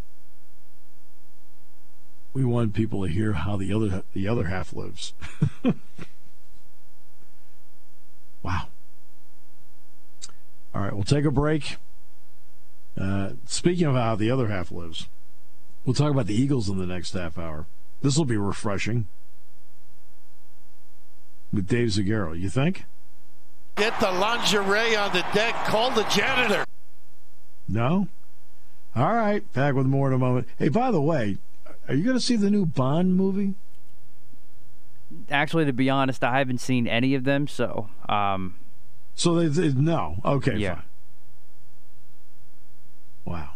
we 2.32 2.46
want 2.46 2.72
people 2.72 3.04
to 3.04 3.12
hear 3.12 3.34
how 3.34 3.58
the 3.58 3.74
other 3.74 4.04
the 4.14 4.26
other 4.26 4.46
half 4.46 4.72
lives. 4.72 5.12
wow. 8.42 8.68
All 10.74 10.80
right, 10.80 10.94
we'll 10.94 11.02
take 11.04 11.26
a 11.26 11.30
break. 11.30 11.76
Uh, 12.98 13.32
speaking 13.44 13.86
of 13.86 13.94
how 13.94 14.16
the 14.16 14.30
other 14.30 14.48
half 14.48 14.72
lives, 14.72 15.08
we'll 15.84 15.92
talk 15.92 16.10
about 16.10 16.26
the 16.26 16.34
Eagles 16.34 16.70
in 16.70 16.78
the 16.78 16.86
next 16.86 17.12
half 17.12 17.36
hour. 17.36 17.66
This 18.00 18.16
will 18.16 18.24
be 18.24 18.38
refreshing 18.38 19.08
with 21.52 21.66
Dave 21.66 21.88
Zangaro. 21.88 22.38
You 22.40 22.48
think? 22.48 22.86
Get 23.76 24.00
the 24.00 24.10
lingerie 24.10 24.96
on 24.96 25.12
the 25.12 25.26
deck. 25.34 25.54
Call 25.66 25.90
the 25.90 26.04
janitor. 26.04 26.64
No. 27.68 28.08
All 28.96 29.12
right, 29.14 29.50
back 29.52 29.74
with 29.74 29.86
more 29.86 30.08
in 30.08 30.14
a 30.14 30.18
moment. 30.18 30.48
Hey, 30.58 30.68
by 30.68 30.90
the 30.90 31.00
way, 31.00 31.36
are 31.86 31.94
you 31.94 32.04
going 32.04 32.16
to 32.16 32.20
see 32.20 32.36
the 32.36 32.50
new 32.50 32.66
Bond 32.66 33.14
movie? 33.16 33.54
Actually, 35.30 35.64
to 35.66 35.72
be 35.72 35.88
honest, 35.88 36.24
I 36.24 36.38
haven't 36.38 36.58
seen 36.60 36.86
any 36.86 37.14
of 37.14 37.24
them, 37.24 37.46
so 37.46 37.88
um, 38.08 38.56
So 39.14 39.34
they, 39.34 39.46
they 39.46 39.72
no. 39.78 40.16
Okay, 40.24 40.56
Yeah. 40.56 40.74
fine. 40.76 40.84
Wow. 43.24 43.50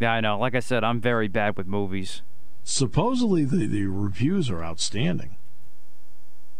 yeah, 0.00 0.12
I 0.12 0.20
know. 0.20 0.38
Like 0.38 0.54
I 0.54 0.60
said, 0.60 0.82
I'm 0.84 1.00
very 1.00 1.28
bad 1.28 1.56
with 1.56 1.66
movies. 1.66 2.22
Supposedly 2.64 3.44
the, 3.44 3.66
the 3.66 3.86
reviews 3.86 4.50
are 4.50 4.62
outstanding. 4.62 5.36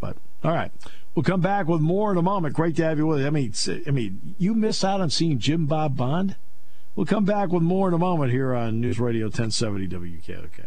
But 0.01 0.17
all 0.45 0.53
right. 0.53 0.71
We'll 1.15 1.25
come 1.25 1.41
back 1.41 1.67
with 1.67 1.81
more 1.81 2.13
in 2.13 2.17
a 2.17 2.23
moment. 2.23 2.55
Great 2.55 2.77
to 2.77 2.85
have 2.85 2.99
you 2.99 3.07
with 3.09 3.21
us. 3.21 3.27
I 3.27 3.31
mean, 3.31 3.53
I 3.87 3.91
mean, 3.91 4.35
you 4.39 4.55
miss 4.55 4.85
out 4.85 5.01
on 5.01 5.11
seeing 5.11 5.39
Jim 5.41 5.67
Bob 5.67 5.97
Bond. 5.97 6.37
We'll 6.99 7.07
come 7.07 7.25
back 7.25 7.53
with 7.53 7.63
more 7.63 7.87
in 7.87 7.95
a 7.95 7.99
moment 7.99 8.33
here 8.33 8.53
on 8.53 8.81
News 8.81 8.99
Radio 8.99 9.27
1070 9.27 9.87
WKOK. 9.87 10.67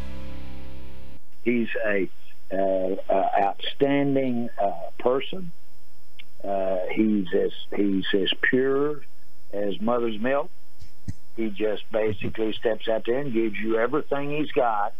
He's 1.43 1.69
a 1.85 2.09
uh, 2.51 2.95
uh, 3.09 3.29
outstanding 3.41 4.49
uh, 4.61 4.71
person. 4.99 5.51
Uh, 6.43 6.79
he's 6.91 7.27
as 7.33 7.51
he's 7.75 8.05
as 8.13 8.33
pure 8.41 9.01
as 9.53 9.79
mother's 9.79 10.19
milk. 10.19 10.49
He 11.37 11.49
just 11.49 11.89
basically 11.91 12.53
steps 12.53 12.87
out 12.87 13.03
there 13.05 13.19
and 13.19 13.33
gives 13.33 13.57
you 13.57 13.77
everything 13.77 14.31
he's 14.31 14.51
got, 14.51 14.93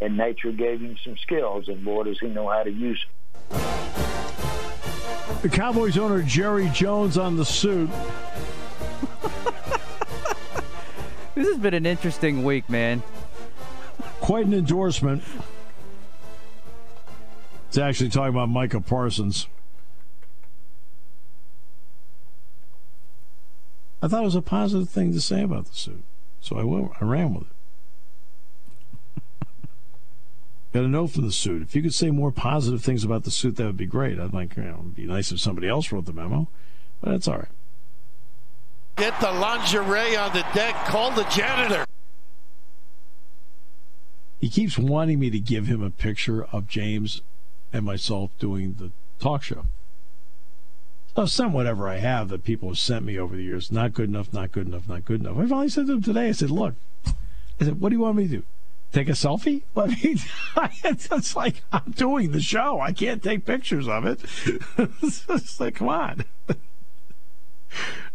and 0.00 0.16
nature 0.16 0.52
gave 0.52 0.80
him 0.80 0.96
some 1.04 1.16
skills, 1.16 1.68
and 1.68 1.84
boy, 1.84 2.04
does 2.04 2.18
he 2.20 2.28
know 2.28 2.48
how 2.48 2.62
to 2.62 2.70
use 2.70 3.04
them. 3.50 3.60
The 5.42 5.48
Cowboys 5.48 5.98
owner 5.98 6.22
Jerry 6.22 6.68
Jones 6.70 7.18
on 7.18 7.36
the 7.36 7.44
suit. 7.44 7.90
This 11.34 11.48
has 11.48 11.58
been 11.58 11.74
an 11.74 11.84
interesting 11.84 12.44
week, 12.44 12.70
man. 12.70 13.02
Quite 14.20 14.46
an 14.46 14.54
endorsement. 14.54 15.24
It's 17.74 17.78
actually 17.80 18.10
talking 18.10 18.28
about 18.28 18.48
Micah 18.48 18.80
Parsons. 18.80 19.48
I 24.00 24.06
thought 24.06 24.22
it 24.22 24.26
was 24.26 24.36
a 24.36 24.42
positive 24.42 24.88
thing 24.88 25.12
to 25.12 25.20
say 25.20 25.42
about 25.42 25.66
the 25.66 25.74
suit, 25.74 26.04
so 26.40 26.56
I 26.56 26.62
went, 26.62 26.92
I 27.00 27.04
ran 27.04 27.34
with 27.34 27.48
it. 29.18 29.26
Got 30.72 30.84
a 30.84 30.88
note 30.88 31.08
from 31.08 31.22
the 31.22 31.32
suit. 31.32 31.62
If 31.62 31.74
you 31.74 31.82
could 31.82 31.92
say 31.92 32.12
more 32.12 32.30
positive 32.30 32.80
things 32.80 33.02
about 33.02 33.24
the 33.24 33.32
suit, 33.32 33.56
that 33.56 33.66
would 33.66 33.76
be 33.76 33.86
great. 33.86 34.20
I'd 34.20 34.32
like, 34.32 34.56
you 34.56 34.62
know, 34.62 34.78
it'd 34.78 34.94
be 34.94 35.06
nice 35.06 35.32
if 35.32 35.40
somebody 35.40 35.68
else 35.68 35.90
wrote 35.90 36.06
the 36.06 36.12
memo, 36.12 36.46
but 37.00 37.10
that's 37.10 37.26
all 37.26 37.38
right. 37.38 37.48
Get 38.98 39.18
the 39.20 39.32
lingerie 39.32 40.16
on 40.16 40.32
the 40.32 40.46
deck. 40.54 40.76
Call 40.84 41.10
the 41.10 41.24
janitor. 41.24 41.86
He 44.38 44.48
keeps 44.48 44.78
wanting 44.78 45.18
me 45.18 45.28
to 45.30 45.40
give 45.40 45.66
him 45.66 45.82
a 45.82 45.90
picture 45.90 46.44
of 46.52 46.68
James 46.68 47.20
and 47.74 47.84
myself 47.84 48.30
doing 48.38 48.76
the 48.78 48.92
talk 49.18 49.42
show. 49.42 49.66
I've 51.16 51.30
sent 51.30 51.50
whatever 51.50 51.88
I 51.88 51.98
have 51.98 52.28
that 52.28 52.44
people 52.44 52.68
have 52.68 52.78
sent 52.78 53.04
me 53.04 53.18
over 53.18 53.36
the 53.36 53.42
years. 53.42 53.70
Not 53.70 53.92
good 53.92 54.08
enough, 54.08 54.32
not 54.32 54.52
good 54.52 54.68
enough, 54.68 54.88
not 54.88 55.04
good 55.04 55.20
enough. 55.20 55.36
I 55.36 55.46
finally 55.46 55.68
said 55.68 55.86
to 55.88 55.94
him 55.94 56.02
today, 56.02 56.28
I 56.28 56.32
said, 56.32 56.50
look, 56.50 56.74
I 57.06 57.64
said, 57.64 57.80
what 57.80 57.88
do 57.88 57.96
you 57.96 58.00
want 58.00 58.16
me 58.16 58.24
to 58.24 58.36
do? 58.36 58.42
Take 58.92 59.08
a 59.08 59.12
selfie? 59.12 59.62
I 59.76 59.86
mean, 59.88 60.20
it's 60.84 61.36
like 61.36 61.62
I'm 61.72 61.92
doing 61.96 62.30
the 62.30 62.40
show. 62.40 62.80
I 62.80 62.92
can't 62.92 63.22
take 63.22 63.44
pictures 63.44 63.88
of 63.88 64.06
it. 64.06 64.20
it's 65.02 65.60
like, 65.60 65.74
come 65.74 65.88
on. 65.88 66.24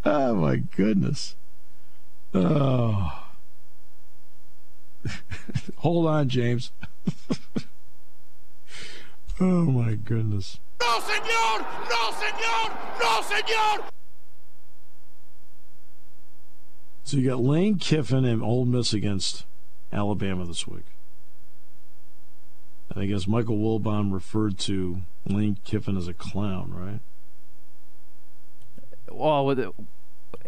oh, 0.06 0.36
my 0.36 0.56
goodness. 0.56 1.36
Oh. 2.34 3.26
Hold 5.78 6.08
on, 6.08 6.30
James. 6.30 6.72
Oh 9.40 9.66
my 9.66 9.96
goodness. 9.96 10.60
No, 10.82 11.00
senor! 11.00 11.66
No, 11.90 12.12
senor! 12.12 12.78
No, 13.00 13.22
senor! 13.22 13.86
So 17.04 17.18
you 17.18 17.28
got 17.28 17.40
Lane 17.40 17.80
Kiffin 17.80 18.24
and 18.24 18.44
Ole 18.44 18.66
Miss 18.66 18.94
against 18.94 19.46
Alabama 19.92 20.46
this 20.46 20.68
week. 20.68 20.86
And 22.90 23.04
I 23.04 23.08
guess 23.08 23.28
Michael 23.28 23.58
Wilbon 23.58 24.14
referred 24.14 24.58
to 24.60 25.02
Lane 25.26 25.58
Kiffin 25.64 25.98
as 25.98 26.08
a 26.08 26.14
clown, 26.14 26.72
right? 26.74 27.00
Well, 29.12 29.74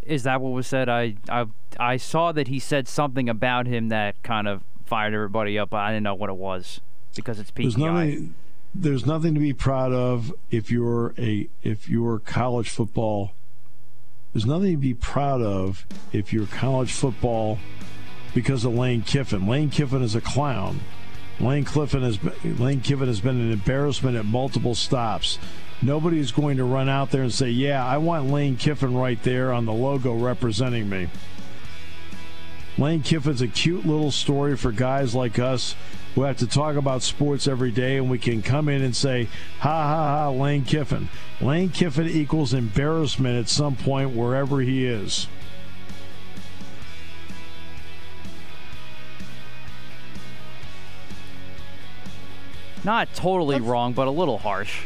is 0.03 0.23
that 0.23 0.41
what 0.41 0.51
was 0.51 0.67
said? 0.67 0.89
I, 0.89 1.15
I 1.29 1.45
I 1.79 1.97
saw 1.97 2.31
that 2.31 2.47
he 2.47 2.59
said 2.59 2.87
something 2.87 3.27
about 3.27 3.67
him 3.67 3.89
that 3.89 4.21
kind 4.23 4.47
of 4.47 4.63
fired 4.85 5.13
everybody 5.13 5.57
up. 5.57 5.71
But 5.71 5.77
I 5.77 5.91
didn't 5.91 6.03
know 6.03 6.15
what 6.15 6.29
it 6.29 6.37
was 6.37 6.79
because 7.15 7.39
it's 7.39 7.51
There's 7.55 7.77
nothing. 7.77 8.35
There's 8.74 9.05
nothing 9.05 9.34
to 9.34 9.39
be 9.39 9.53
proud 9.53 9.91
of 9.91 10.34
if 10.49 10.72
you're 10.72 11.13
a 11.17 11.49
if 11.61 11.89
you're 11.89 12.19
college 12.19 12.69
football. 12.69 13.34
There's 14.34 14.45
nothing 14.45 14.72
to 14.72 14.78
be 14.78 14.93
proud 14.93 15.41
of 15.41 15.86
if 16.13 16.32
you're 16.32 16.47
college 16.47 16.93
football 16.93 17.59
because 18.34 18.63
of 18.63 18.74
Lane 18.74 19.01
Kiffin. 19.01 19.45
Lane 19.45 19.69
Kiffin 19.69 20.01
is 20.01 20.15
a 20.15 20.22
clown. 20.22 20.80
Lane 21.41 21.65
Kiffin 21.65 22.01
has 22.01 22.17
been, 22.17 22.57
Lane 22.59 22.80
Kiffin 22.80 23.07
has 23.07 23.19
been 23.19 23.41
an 23.41 23.51
embarrassment 23.51 24.15
at 24.15 24.26
multiple 24.26 24.76
stops. 24.76 25.38
Nobody's 25.82 26.32
going 26.32 26.57
to 26.57 26.63
run 26.63 26.88
out 26.88 27.11
there 27.11 27.24
and 27.24 27.34
say, 27.34 27.49
"Yeah, 27.49 27.86
I 27.86 27.97
want 27.97 28.30
Lane 28.30 28.55
Kiffin 28.55 28.93
right 28.93 29.22
there 29.24 29.51
on 29.51 29.65
the 29.65 29.74
logo 29.74 30.13
representing 30.13 30.88
me." 30.88 31.09
Lane 32.78 33.01
Kiffin's 33.01 33.41
a 33.41 33.47
cute 33.47 33.86
little 33.86 34.11
story 34.11 34.55
for 34.55 34.72
guys 34.72 35.13
like 35.13 35.39
us 35.39 35.76
who 36.16 36.24
have 36.24 36.38
to 36.38 36.47
talk 36.47 36.76
about 36.76 37.01
sports 37.03 37.47
every 37.47 37.72
day, 37.72 37.97
and 37.97 38.09
we 38.09 38.20
can 38.20 38.41
come 38.41 38.68
in 38.68 38.82
and 38.82 38.95
say, 38.95 39.28
"Ha 39.59 39.70
ha 39.70 40.18
ha, 40.18 40.30
Lane 40.30 40.64
Kiffin." 40.64 41.09
Lane 41.39 41.70
Kiffin 41.70 42.07
equals 42.07 42.53
embarrassment 42.53 43.39
at 43.39 43.49
some 43.49 43.76
point 43.76 44.12
wherever 44.12 44.59
he 44.62 44.86
is. 44.86 45.28
Not 52.84 53.14
totally 53.14 53.59
wrong, 53.59 53.93
but 53.93 54.07
a 54.07 54.12
little 54.12 54.39
harsh. 54.39 54.82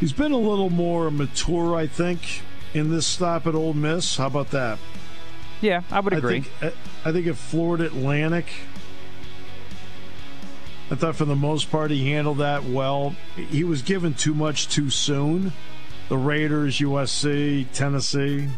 He's 0.00 0.12
been 0.12 0.32
a 0.32 0.38
little 0.38 0.70
more 0.70 1.10
mature, 1.10 1.76
I 1.76 1.86
think, 1.86 2.42
in 2.74 2.90
this 2.90 3.06
stop 3.06 3.46
at 3.46 3.54
Ole 3.54 3.74
Miss. 3.74 4.16
How 4.16 4.26
about 4.26 4.50
that? 4.50 4.78
Yeah, 5.60 5.82
I 5.90 6.00
would 6.00 6.14
agree. 6.14 6.38
I 6.38 6.40
think, 6.40 6.74
uh, 6.74 6.89
I 7.02 7.12
think 7.12 7.26
at 7.26 7.36
Florida 7.36 7.86
Atlantic, 7.86 8.46
I 10.90 10.96
thought 10.96 11.16
for 11.16 11.24
the 11.24 11.36
most 11.36 11.70
part 11.70 11.90
he 11.90 12.10
handled 12.10 12.38
that 12.38 12.64
well. 12.64 13.14
He 13.36 13.64
was 13.64 13.80
given 13.80 14.12
too 14.12 14.34
much 14.34 14.68
too 14.68 14.90
soon. 14.90 15.52
The 16.10 16.18
Raiders, 16.18 16.78
USC, 16.80 17.66
Tennessee. 17.72 18.48